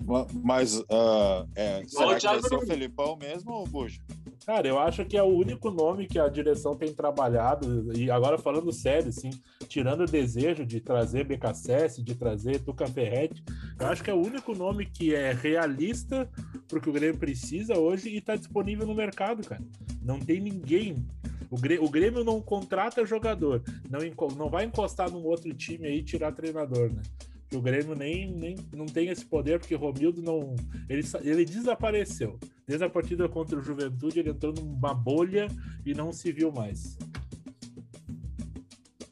[0.03, 2.61] Ma- Mas ah, é, será que vai Thiago ser o.
[2.67, 4.01] Felipão mesmo ou Buxa?
[4.45, 8.39] Cara, eu acho que é o único nome que a direção tem trabalhado, e agora
[8.39, 9.29] falando sério, assim,
[9.67, 13.43] tirando o desejo de trazer BKSS, de trazer Tuca Ferretti,
[13.79, 16.27] eu acho que é o único nome que é realista
[16.67, 19.61] pro que o Grêmio precisa hoje e tá disponível no mercado, cara.
[20.01, 21.05] Não tem ninguém.
[21.51, 23.99] O Grêmio, o Grêmio não contrata jogador, não,
[24.37, 27.01] não vai encostar num outro time aí e tirar treinador, né?
[27.49, 30.55] Que o Grêmio nem, nem não tem esse poder, porque Romildo não.
[30.87, 32.39] Ele, ele desapareceu.
[32.65, 35.49] Desde a partida contra o Juventude, ele entrou numa bolha
[35.85, 36.97] e não se viu mais.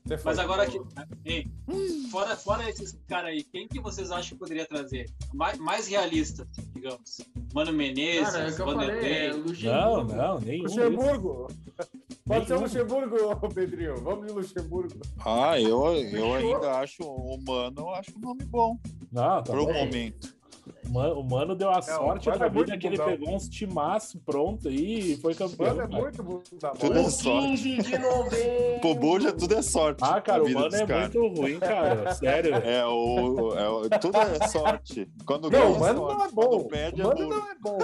[0.10, 0.32] Você foi.
[0.32, 0.68] Mas agora.
[1.24, 1.52] Hein,
[2.10, 5.06] fora, fora esses caras aí, quem que vocês acham que poderia trazer?
[5.32, 7.22] Mais, mais realista, digamos.
[7.54, 8.90] Mano Menezes, Cara, é que eu falei.
[8.90, 9.30] É Vanderlei.
[9.30, 10.16] Não, Luxemburgo.
[10.16, 10.64] não, nenhum.
[10.64, 11.48] Luxemburgo.
[12.26, 12.56] Pode ser.
[12.56, 13.98] Luxemburgo, Pedrinho.
[13.98, 15.00] Vamos de Luxemburgo.
[15.24, 18.80] Ah, eu, eu ainda acho o Mano, eu acho um nome bom
[19.12, 19.74] Não, tá pro bom.
[19.74, 20.39] momento.
[20.88, 23.12] O Mano, o Mano deu a sorte Mano da é muito vida que ele bundão.
[23.18, 25.68] pegou uns timaço pronto aí e foi campeão.
[25.76, 26.02] Mano, é cara.
[26.04, 27.48] muito bom da Tudo é sorte.
[27.50, 28.96] 15 de novembro.
[29.00, 30.00] Buxa, tudo é sorte.
[30.04, 31.14] Ah, cara, o Mano é caras.
[31.16, 32.14] muito ruim, cara.
[32.16, 32.56] Sério.
[32.56, 35.08] É, o, é o- tudo é sorte.
[35.26, 36.18] Quando ganha Não, é o Mano sorte.
[36.18, 36.64] não é bom.
[36.68, 37.30] perde O é Mano duro.
[37.30, 37.78] não é bom.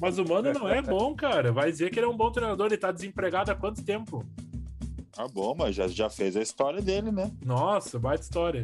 [0.00, 1.52] Mas o Mano não é bom, cara.
[1.52, 2.66] Vai dizer que ele é um bom treinador.
[2.66, 4.24] Ele tá desempregado há quanto tempo?
[5.16, 7.30] Ah, bom, mas já, já fez a história dele, né?
[7.44, 8.62] Nossa, baita história.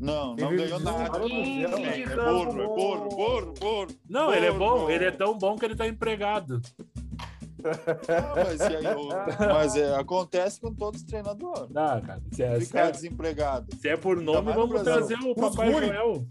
[0.00, 1.18] Não, não Ele ganhou nada.
[1.18, 3.86] de É, burro, é burro, burro, burro.
[4.08, 4.80] Não, ele é bom.
[4.80, 4.92] Porra.
[4.92, 6.60] Ele é tão bom que ele tá empregado.
[7.64, 8.84] Ah, mas, e aí,
[9.52, 11.74] mas é, acontece com todos os treinadores.
[11.76, 12.22] Ah, cara.
[12.30, 13.74] Se é, se Ficar é- desempregado.
[13.76, 15.86] se é por nome, vamos trazer o Os Papai ruins.
[15.88, 16.26] Joel.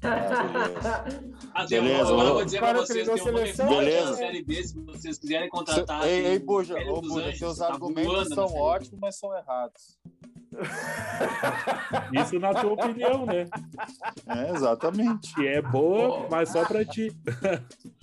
[1.66, 4.10] Beleza, agora eu vou- dizer cara vocês, tem uma seleção, Beleza.
[4.10, 6.06] da Série B, se vocês quiserem contratar.
[6.06, 9.98] Ei, ei, Buja, ô, Buja, seus tá argumentos são ótimos, mas são errados.
[12.12, 13.46] Isso na tua opinião, né?
[14.26, 15.34] É, exatamente.
[15.34, 16.28] Que é boa, Oh.
[16.30, 17.12] mas só pra ti.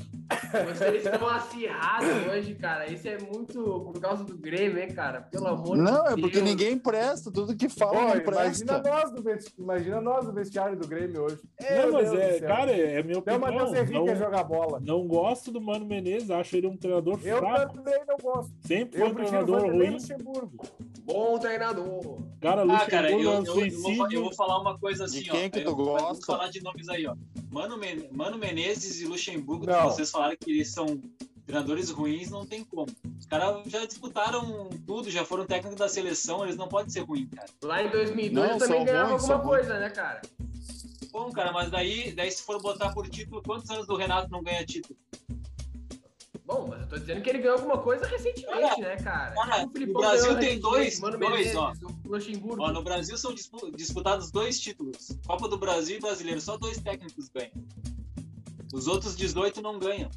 [0.74, 2.90] Vocês estão acirrados hoje, cara.
[2.92, 3.54] Isso é muito
[3.92, 5.22] por causa do Grêmio, hein, cara?
[5.22, 5.92] Pelo amor de Deus.
[5.92, 7.32] Não, é porque ninguém presta.
[7.32, 8.90] Tudo que fala Pô, não imagina presta.
[8.90, 9.54] nós, do vesti...
[9.58, 11.40] imagina nós do vestiário do Grêmio hoje.
[11.62, 13.40] Não, Meu mas Deus é, cara, é o opinião.
[13.40, 14.80] Matheus Henrique Não, jogar bola.
[14.80, 17.76] não gosto do Mano Menezes, acho ele um treinador Eu fraco.
[17.76, 18.52] também não gosto.
[18.62, 19.90] Sempre foi Eu um treinador ruim.
[19.92, 20.66] Luxemburgo.
[21.04, 22.20] Bom treinador.
[22.42, 25.06] Cara, Ah, cara, eu, Luxemburgo eu, é um eu, vou, eu vou falar uma coisa
[25.06, 25.50] assim, De quem ó.
[25.50, 26.26] que tu eu, vou gosta?
[26.26, 27.16] falar de nomes aí, ó.
[27.56, 29.78] Mano, Men Mano Menezes e Luxemburgo, Não.
[29.88, 31.02] que vocês falaram que eles são
[31.46, 32.92] treinadores ruins, não tem como.
[33.18, 37.30] Os caras já disputaram tudo, já foram técnicos da seleção, eles não podem ser ruins,
[37.34, 37.48] cara.
[37.64, 40.22] Lá em 2002 Não, também ruins, alguma coisa, né, cara?
[41.14, 44.44] Bom, cara, mas daí, daí se for botar por título, quantos anos do Renato não
[44.44, 45.00] ganha título?
[46.46, 49.34] Bom, mas eu tô dizendo que ele ganhou alguma coisa recentemente, né, cara?
[49.34, 51.74] cara, O Brasil tem dois- Mano dois, Menezes, ó.
[52.06, 52.62] Luxemburgo.
[52.64, 55.18] Ó, no Brasil são dispu- disputados dois títulos.
[55.26, 56.40] Copa do Brasil e Brasileiro.
[56.40, 57.52] Só dois técnicos ganham.
[58.72, 60.10] Os outros 18 não ganham.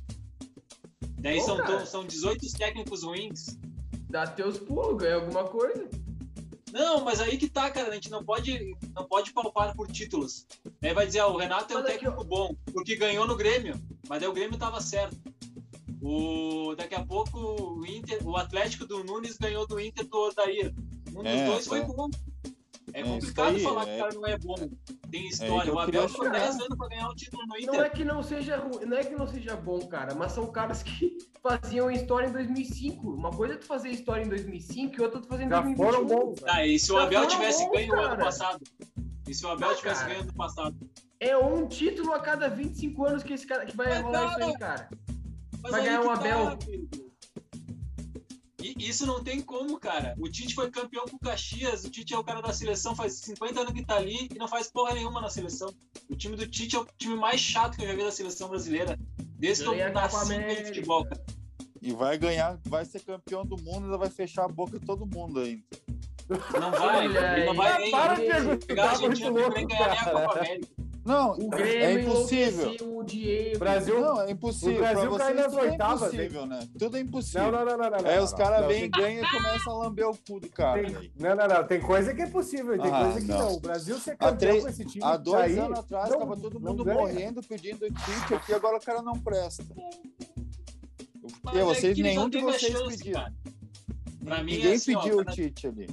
[1.21, 1.87] Daí Pô, são, cara.
[1.87, 3.59] são 18 técnicos ruins.
[4.11, 5.89] Dá teus pulos, ganha alguma coisa.
[6.73, 7.89] Não, mas aí que tá, cara.
[7.89, 10.47] A gente não pode, não pode palpar por títulos.
[10.81, 13.35] Daí vai dizer, ah, o Renato é um Mas aqui, técnico bom, porque ganhou no
[13.37, 13.81] Grêmio.
[14.09, 15.17] Mas daí o Grêmio tava certo.
[16.01, 20.73] O, daqui a pouco o Inter, o Atlético do Nunes ganhou do Inter do Odair.
[21.11, 21.85] Um dos É, dois foi é.
[21.85, 22.09] bom.
[22.95, 23.97] É É, complicado aí, falar que é.
[23.97, 24.55] o cara não é bom.
[25.11, 25.63] tem É história.
[25.65, 26.39] que eu o Abel ficou chegar.
[26.41, 27.93] 10 anos pra ganhar o título no Não é Inter.
[27.93, 31.19] que não seja ruim, não é que não seja bom, cara, mas são caras que
[31.43, 33.11] faziam história em 2005.
[33.11, 35.61] Uma coisa é tu fazer história em 2005 e outra é tu fazer em Já
[35.61, 35.85] 2021.
[35.93, 36.41] foram bons.
[36.41, 38.25] Tá, e se o Já Abel tivesse bons, ganho o ano cara.
[38.25, 38.65] passado?
[39.27, 40.15] E se o Abel Ah, tivesse cara.
[40.15, 40.77] ganho no passado?
[41.21, 44.45] É um título a cada 25 anos que esse cara que vai Mas, rolar isso
[44.45, 44.89] aí, cara, cara.
[45.63, 46.45] Mas Vai ganhar Abel.
[46.45, 46.89] tá, filho.
[48.61, 50.15] E isso não tem como, cara.
[50.19, 51.85] O Tite foi campeão com o Caxias.
[51.85, 54.49] O Tite é o cara da seleção, faz 50 anos que tá ali e não
[54.49, 55.73] faz porra nenhuma na seleção.
[56.11, 58.49] O time do Tite é o time mais chato que eu já vi da seleção
[58.49, 58.99] brasileira.
[59.39, 60.67] Desde que eu nasci no América.
[60.67, 61.25] futebol, cara.
[61.81, 65.07] E vai ganhar, vai ser campeão do mundo, ainda vai fechar a boca de todo
[65.07, 65.63] mundo ainda.
[66.61, 70.05] Não vai, Olha não vai nem Para de a nem louco, ganhar nem a.
[70.05, 70.88] Copa América.
[71.09, 72.61] Não, O é Grêmio impossível.
[72.65, 73.59] enlouqueceu o Diego.
[73.59, 74.01] Brasil.
[74.01, 74.75] Não, é impossível.
[74.77, 76.69] O Brasil cai nas tudo é oitavas, impossível, né?
[76.79, 77.43] Tudo é impossível.
[77.43, 78.09] Não, não, não, não, não.
[78.11, 80.83] Aí não, os caras vêm, tem- ganham e começam a lamber o cu do cara.
[80.83, 81.13] tem-.
[81.19, 81.65] Não, não, não.
[81.67, 83.39] Tem coisa que é possível e tem Ah, coisa que não.
[83.39, 83.55] não.
[83.55, 86.11] O Brasil ser campeão três- com esse time Há que dois tá aí, anos atrás
[86.11, 89.65] não- tava todo mundo morrendo pedindo o Tite aqui, agora o cara não presta.
[89.75, 93.33] Mas Porque é vocês, ele nenhum de vocês chance, cara.
[94.25, 95.89] Pra mim, Ninguém é assim, ó, pediu o cara- Tite ali.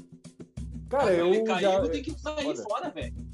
[0.89, 1.89] Cara, eu ele caiu, já...
[1.89, 2.63] tem que sair Olha.
[2.63, 3.24] fora, velho.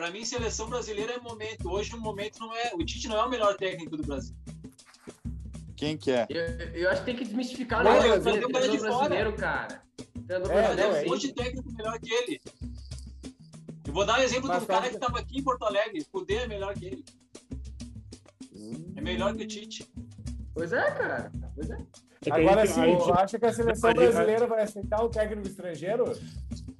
[0.00, 1.70] Pra mim, seleção brasileira é momento.
[1.70, 2.72] Hoje o momento não é.
[2.74, 4.34] O Tite não é o melhor técnico do Brasil.
[5.76, 6.26] Quem que é?
[6.30, 6.40] Eu,
[6.72, 8.22] eu acho que tem que desmistificar o cara de
[8.78, 8.88] fora.
[8.88, 9.82] brasileiro, cara.
[10.26, 12.40] Treinador É, brasileiro é é um monte de técnico melhor que ele.
[13.86, 16.00] Eu vou dar o exemplo Mas do cara tá- que tava aqui em Porto Alegre.
[16.00, 17.04] O Cudê é melhor que ele.
[18.96, 19.86] É melhor que o Tite.
[20.54, 21.30] Pois é, cara.
[21.54, 21.78] Pois é.
[22.24, 25.46] É Agora gente- sim, a gente- acha que a seleção brasileira vai aceitar o técnico
[25.46, 26.04] estrangeiro?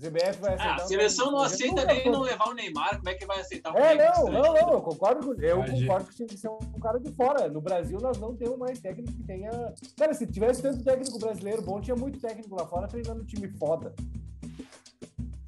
[0.01, 2.96] ZBF vai aceitar Ah, a seleção não aceita nem não levar o Neymar.
[2.96, 5.62] Como é que vai aceitar o É, técnico não, não, não, eu concordo com, eu
[5.62, 7.48] A gente- concordo que tinha que ser um cara de fora.
[7.48, 9.51] No Brasil, nós não temos mais técnico que tenha.
[9.98, 13.94] Cara, se tivesse tanto técnico brasileiro bom, tinha muito técnico lá fora treinando time foda.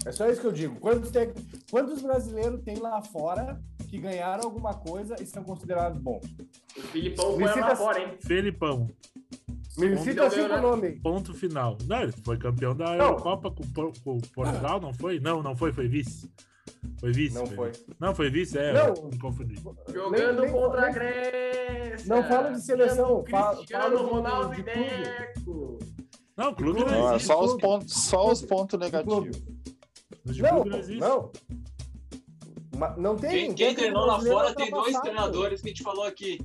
[0.04, 0.80] É só isso que eu digo.
[0.80, 1.32] Quantos, tec...
[1.70, 6.24] Quantos brasileiros tem lá fora que ganharam alguma coisa e são considerados bons?
[6.76, 8.18] O Filipão foi lá fora, hein?
[8.20, 8.88] Felipão,
[9.78, 10.60] Me cita cinco né?
[10.60, 11.00] nomes.
[11.00, 11.78] ponto final.
[11.86, 13.06] Não, ele foi campeão da Não.
[13.06, 15.18] Eurocopa com, com Portugal, não foi?
[15.18, 16.30] Não, não foi, foi vice.
[17.00, 17.34] Foi vice.
[17.34, 17.70] Não foi.
[17.70, 17.86] vice.
[17.98, 18.72] Não, foi vice, é.
[18.72, 19.08] Não.
[19.08, 19.54] Me confundi.
[19.92, 20.10] Jogando
[20.40, 22.14] Nem- nem- contra a nem- Grécia.
[22.14, 24.88] Não fala de seleção, fala- Cristiano fala de- Ronaldo de e clube.
[25.02, 25.78] Deco.
[26.36, 27.26] Não, o clube Não, não é existe.
[27.28, 29.36] só os pontos, só os pontos negativos.
[29.36, 31.00] O Não, clube não existe.
[31.00, 31.30] não.
[33.16, 33.30] Tem.
[33.30, 36.40] Quem, quem treinou lá fora tem dois treinadores que a gente falou aqui.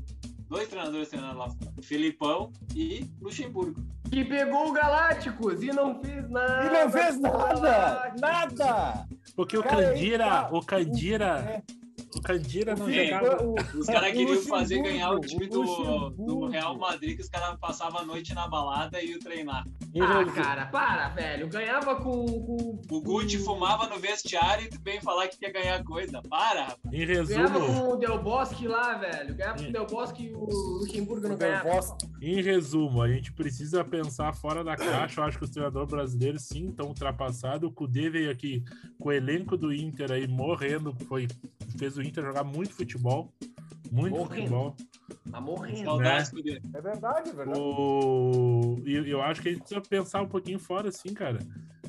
[0.49, 1.66] Dois treinadores treinando lá fora.
[1.81, 3.81] Filipão e Luxemburgo.
[4.09, 6.65] Que pegou o Galácticos e não fez nada.
[6.65, 8.13] E não fez nada!
[8.19, 9.07] Nada!
[9.35, 10.49] Porque o Cara, Candira, tá.
[10.51, 11.63] o Candira, É,
[12.15, 13.05] o Candira não Sim.
[13.07, 13.43] jogava.
[13.43, 16.47] o- Os caras queriam fazer ganhar o time o do, do.
[16.47, 19.65] Real Madrid, que os caras passavam a noite na balada e iam treinar.
[19.99, 21.47] Ah, cara, para, velho.
[21.49, 22.25] Ganhava com.
[22.25, 26.21] com O Guti com- fumava no vestiário e tu vem falar que quer ganhar coisa.
[26.21, 26.93] Para, rapaz.
[26.93, 29.35] Em Ganhava resumo, com o Del Bosque lá, velho.
[29.35, 30.45] Ganhava com o Del Bosque e o
[30.79, 31.97] Luxemburgo não ganhava.
[32.21, 35.21] Em resumo, a gente precisa pensar fora da caixa.
[35.21, 37.67] Eu acho que os treinadores brasileiros sim estão ultrapassados.
[37.69, 38.63] O Cudê veio aqui
[38.99, 41.27] com o elenco do Inter aí morrendo, foi
[41.77, 43.33] fez o Inter jogar muito futebol,
[43.91, 44.35] muito Morrendo.
[44.35, 44.75] futebol.
[45.31, 45.97] Tá morrendo.
[46.43, 46.61] Dele.
[46.73, 47.59] É verdade, é verdade.
[47.59, 48.77] O...
[48.85, 51.39] E eu acho que a gente precisa pensar um pouquinho fora, assim, cara.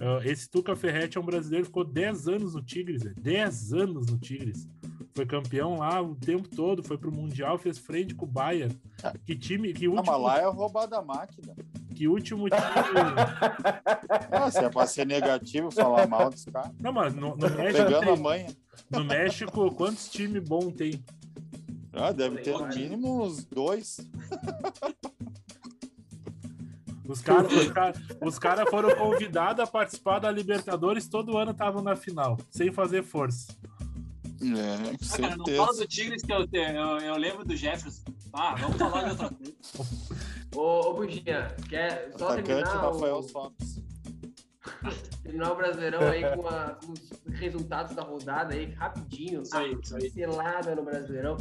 [0.01, 3.17] Ah, Esse Tuca Ferretti é um brasileiro que ficou 10 anos no Tigres, velho.
[3.21, 4.69] 10 anos no Tigres.
[5.15, 8.77] Foi campeão lá o tempo todo, foi pro Mundial, fez frente com o Bayern.
[9.27, 11.57] Que time, que Ah, último, mas lá é roubar da máquina.
[11.99, 12.63] Que último time.
[14.31, 16.71] Ah, se é pra ser negativo, falar mal dos caras.
[16.79, 18.47] Não, mas no, no México, Pegando a tem- manha.
[18.89, 21.05] no México, quantos times bons tem?
[21.93, 23.99] Ah, deve ter no mínimo uns dois.
[27.09, 27.93] Os caras os cara,
[28.25, 33.03] os cara foram convidados a participar da Libertadores, todo ano estavam na final, sem fazer
[33.03, 33.57] força.
[34.41, 38.03] É, com Ah, cara, não fala do Tigres que eu, eu, eu lembro do Jefferson.
[38.33, 39.55] Ah, vamos falar de outra coisa.
[40.59, 43.53] Ô, ô Buginha, quer só Atacante terminar Rafael o,
[45.23, 49.43] terminar o Brasileirão aí com, a- com os resultados da rodada aí, rapidinho.
[49.43, 50.11] Isso aí, isso aí.
[50.11, 51.37] Selada no Brasileirão.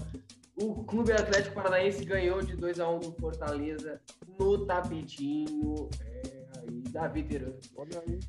[0.61, 3.99] O Clube Atlético Paranaense ganhou de 2x1 do Fortaleza
[4.39, 5.89] no tapetinho.
[5.99, 7.53] É, aí, Davi Teran.
[7.75, 8.19] Olha aí.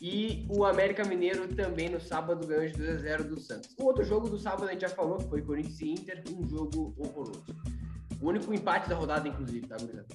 [0.00, 3.74] E o América Mineiro também no sábado ganhou de 2x0 do Santos.
[3.78, 6.46] O outro jogo do sábado a gente já falou, que foi Corinthians e Inter, um
[6.48, 7.44] jogo horroroso.
[8.20, 10.06] O único empate da rodada, inclusive, tá, gurizada?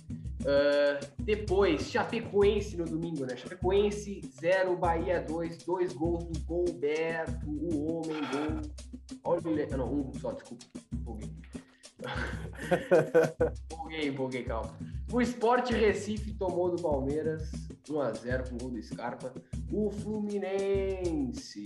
[0.45, 3.35] Ah, depois, Chapecoense no domingo, né?
[3.35, 8.61] Chapecoense 0, Bahia 2, dois gols do Golberto, o homem gol.
[9.23, 9.77] Olha o.
[9.77, 10.65] Não, um só, desculpa.
[10.93, 11.29] Empolguei.
[13.71, 14.75] empolguei, empolguei, calma.
[15.11, 17.51] O Sport Recife tomou do Palmeiras
[17.87, 19.33] 1x0 com gol do Scarpa.
[19.71, 21.63] O Fluminense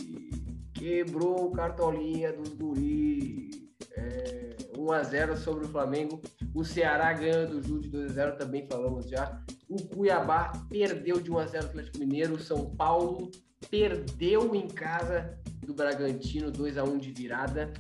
[0.73, 3.49] Quebrou o cartolinha dos guri.
[3.95, 4.44] É,
[4.85, 6.21] 1x0 sobre o Flamengo.
[6.53, 9.41] O Ceará ganhando do Ju de 2x0, também falamos já.
[9.67, 12.35] O Cuiabá perdeu de 1x0 o Atlético Mineiro.
[12.35, 13.31] O São Paulo
[13.69, 17.73] perdeu em casa do Bragantino, 2x1 de virada.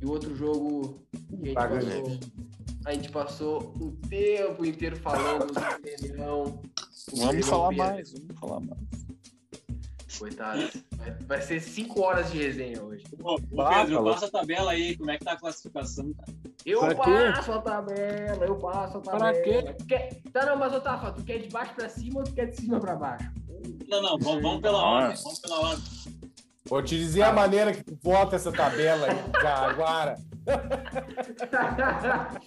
[0.00, 2.02] E o outro jogo que a gente Bragantino.
[2.02, 2.18] passou,
[2.84, 6.60] a gente passou o tempo inteiro falando do Grêmio.
[7.12, 9.09] O Vamos falar mais, vamos falar mais.
[10.20, 10.68] Coitado.
[11.26, 13.04] Vai, ser 5 horas de resenha hoje.
[13.22, 16.32] Ô, Pedro, passa a tabela aí, como é que tá a classificação, cara?
[16.66, 17.32] Eu Pra quê?
[17.34, 19.32] passo a tabela, eu passo a tabela.
[19.32, 19.76] Pra quê?
[19.88, 20.20] Quer...
[20.30, 22.56] Tá, não, mas, ô, Tafa, tu quer de baixo pra cima ou tu quer de
[22.56, 23.32] cima pra baixo?
[23.88, 25.84] Não, não, vamos, vamos pela ordem, vamos pela ordem.
[26.66, 30.16] Vou te dizer a maneira que tu bota essa tabela aí, Jaguara.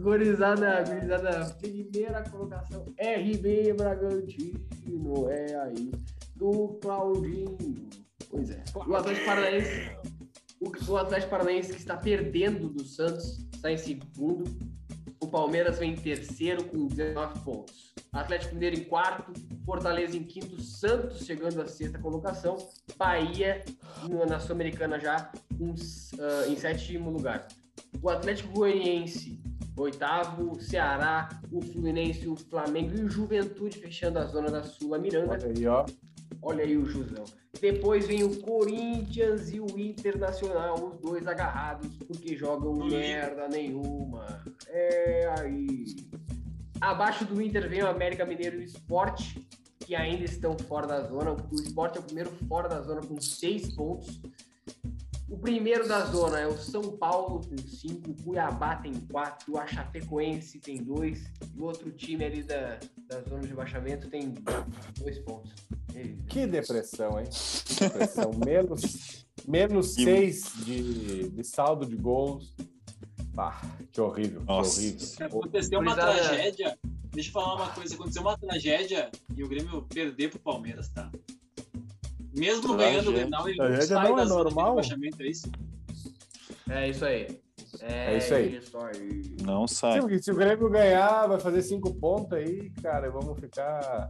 [0.00, 5.90] Gurizada, gurizada, primeira colocação, RB Bragantino, é aí,
[6.36, 7.88] do Claudinho.
[8.30, 8.62] Pois é.
[8.74, 9.90] O Atlético Paranaense,
[10.60, 14.44] o, o Atlético Paranaense que está perdendo do Santos, está em segundo.
[15.20, 17.94] O Palmeiras vem em terceiro com 19 pontos.
[18.12, 19.32] Atlético Mineiro em quarto,
[19.64, 22.56] Fortaleza em quinto, Santos chegando à sexta colocação,
[22.96, 23.64] Bahia
[24.28, 25.74] na Sul-Americana já com,
[26.20, 27.48] ah, em sétimo lugar.
[28.00, 29.40] O Atlético Goianiense,
[29.76, 35.32] oitavo, Ceará, o Fluminense, o Flamengo e o Juventude fechando a zona da Sula Miranda.
[35.32, 35.84] Olha aí, ó.
[36.46, 37.24] Olha aí o Jusão.
[37.58, 42.88] Depois vem o Corinthians e o Internacional, os dois agarrados, porque jogam Hum.
[42.88, 44.44] merda nenhuma.
[44.68, 45.96] É aí.
[46.80, 49.36] Abaixo do Inter vem o América Mineiro e o Sport,
[49.80, 51.32] que ainda estão fora da zona.
[51.32, 54.20] O Sport é o primeiro fora da zona com seis pontos.
[55.34, 59.66] O primeiro da zona é o São Paulo com cinco, o Cuiabá tem quatro, a
[59.66, 62.78] Chapecoense tem dois, e o outro time ali da,
[63.08, 64.32] da zona de baixamento tem
[64.96, 65.52] dois pontos.
[65.92, 67.26] E- Que depressão, hein?
[67.64, 68.30] Que depressão.
[68.46, 72.54] menos menos seis de, de saldo de gols.
[73.36, 73.60] Ah,
[73.90, 74.80] que horrível, que Nossa.
[74.80, 75.26] horrível.
[75.26, 76.22] Aconteceu uma Gurizada.
[76.28, 76.78] tragédia.
[77.10, 77.94] Deixa eu falar uma coisa.
[77.96, 81.10] Aconteceu uma tragédia e o Grêmio perder pro Palmeiras, tá?
[82.34, 84.78] Mesmo ganhando o Grenal, ele Tragédia sai não da é zona de normal?
[84.80, 85.50] é isso?
[86.68, 87.40] É isso aí.
[87.80, 88.56] É, É isso aí.
[88.56, 89.36] isso aí.
[89.42, 90.00] Não sai.
[90.02, 94.08] Se, se o Grêmio ganhar, vai fazer cinco pontos aí, cara, vamos ficar.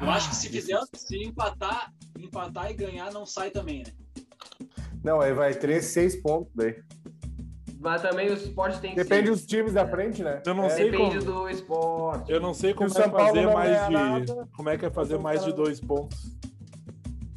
[0.00, 3.92] Eu acho que se fizer, se empatar, empatar e ganhar, não sai também, né?
[5.02, 6.76] Não, aí vai três, seis pontos daí.
[7.80, 9.40] Mas também o esporte tem Depende seis.
[9.40, 10.40] dos times da frente, né?
[10.46, 12.30] Eu não É, sei Depende como- do esporte.
[12.30, 13.92] Eu não sei como é fazer não mais de.
[13.92, 16.16] nada, Como é que é fazer mais de dois pontos?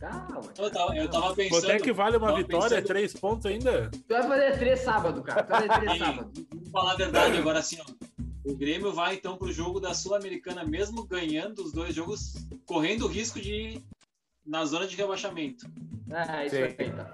[0.09, 0.53] Calma.
[0.57, 1.71] Eu tava, eu tava Quanto pensando.
[1.71, 2.69] é que vale uma vitória?
[2.69, 3.89] pensando- Três pontos ainda?
[3.91, 5.43] Tu vai fazer três sábado, cara.
[5.43, 6.31] Tu vai fazer três sábado.
[6.53, 8.05] Vou falar a verdade agora assim, ó.
[8.45, 12.35] O Grêmio vai então pro jogo da Sul-Americana, mesmo ganhando os dois jogos,
[12.65, 13.83] correndo o risco de ir
[14.45, 15.65] na zona de rebaixamento.
[16.09, 16.61] É, isso Sim.
[16.63, 17.11] aí, tá.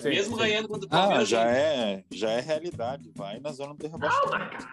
[0.00, 0.42] Sim, mesmo sim.
[0.42, 1.28] ganhando contra o Ah, Palmeiras.
[1.28, 3.10] já é, já é realidade.
[3.16, 4.68] Vai na zona do rebaixamento.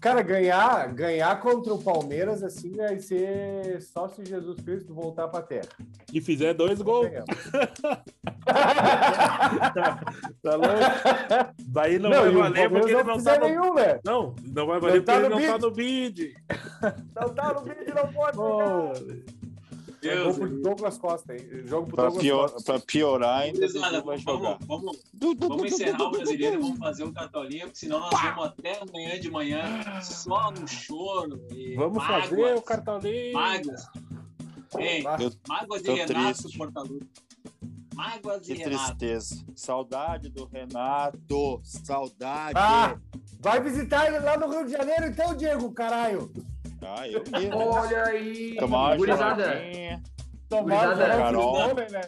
[0.00, 5.42] Cara, ganhar, ganhar contra o Palmeiras assim vai ser só se Jesus Cristo voltar pra
[5.42, 5.68] terra.
[6.12, 7.08] E fizer dois gols.
[7.08, 7.26] Ganhamos.
[10.42, 11.54] Tá louco?
[11.68, 13.46] Daí não, Não, vai valer porque ele não não tá no.
[13.46, 13.98] nenhum, né?
[14.04, 15.62] Não, não vai valer Não tá porque ele não tá bid.
[15.64, 16.34] no bid.
[17.14, 18.38] Não tá no vídeo, não pode.
[18.38, 19.35] É
[20.00, 21.48] Deus, jogo pro Douglas Costa, hein?
[21.66, 22.72] Jogo pro Pra, Douglas pior, Costa.
[22.72, 24.58] pra piorar, ainda vai vamos, jogar.
[24.66, 24.98] vamos,
[25.38, 29.20] vamos encerrar o brasileiro e vamos fazer o cartolinha, porque senão nós vamos até amanhã
[29.20, 31.40] de manhã só no choro.
[31.52, 33.32] E Vamos mágoas, fazer o cartãozinho.
[33.32, 33.86] Mágoas.
[34.78, 36.58] Ei, Eu- mágoas de Renato triste.
[36.58, 37.06] Portaluppi.
[37.94, 38.84] Mágoas de Que Renato.
[38.98, 39.44] tristeza.
[39.54, 41.60] Saudade do Renato.
[41.64, 42.52] Saudade.
[42.54, 42.98] Ah,
[43.40, 46.30] vai visitar ele lá no Rio de Janeiro então, Diego, caralho.
[46.82, 47.50] Ah, eu né?
[47.54, 48.56] Olha aí.
[48.56, 49.60] Tomar uma Gurizada.
[50.48, 51.68] Tomar Carol.
[51.68, 52.00] futebol, né?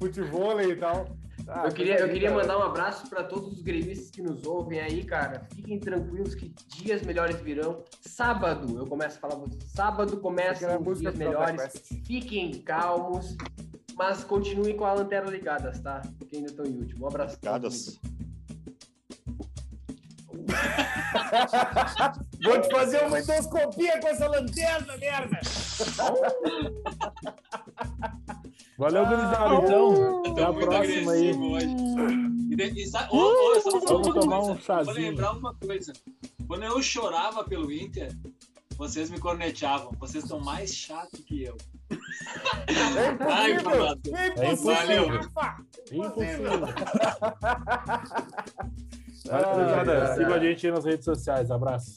[0.00, 1.06] Futebol e tal.
[1.48, 4.80] Ah, Eu queria, eu queria mandar um abraço para todos os gremistas que nos ouvem
[4.80, 5.46] aí, cara.
[5.52, 7.82] Fiquem tranquilos que dias melhores virão.
[8.00, 9.64] Sábado, eu começo a falar pra vocês.
[9.72, 11.72] Sábado começam Aquela os dias melhores.
[12.06, 13.36] Fiquem calmos,
[13.96, 16.00] mas continuem com a lanterna ligadas, tá?
[16.18, 17.04] Porque ainda estão em último.
[17.04, 17.36] Um abraço.
[17.42, 18.00] Ligadas.
[22.42, 25.40] Vou te fazer uma endoscopia com essa lanterna, merda!
[28.78, 29.94] Valeu, Ah, gurizada, então.
[29.94, 31.32] Eu Até a próxima aí.
[31.32, 31.66] hoje.
[32.50, 34.96] E, de- e sabe, ô, ô, só- só Vamos tomar coisa, um eu Vou chazinho.
[34.96, 35.92] lembrar uma coisa.
[36.46, 38.12] Quando eu chorava pelo Inter,
[38.76, 39.92] vocês me corneteavam.
[39.98, 41.56] Vocês estão mais chatos que eu.
[41.90, 41.96] É
[43.30, 43.52] Ai!
[43.52, 44.16] Renato.
[44.16, 44.74] É impossível!
[44.74, 45.20] Valeu.
[45.92, 46.50] Impossível.
[49.30, 50.14] Ah.
[50.16, 51.50] Siga a gente aí nas redes sociais.
[51.50, 51.96] Abraço.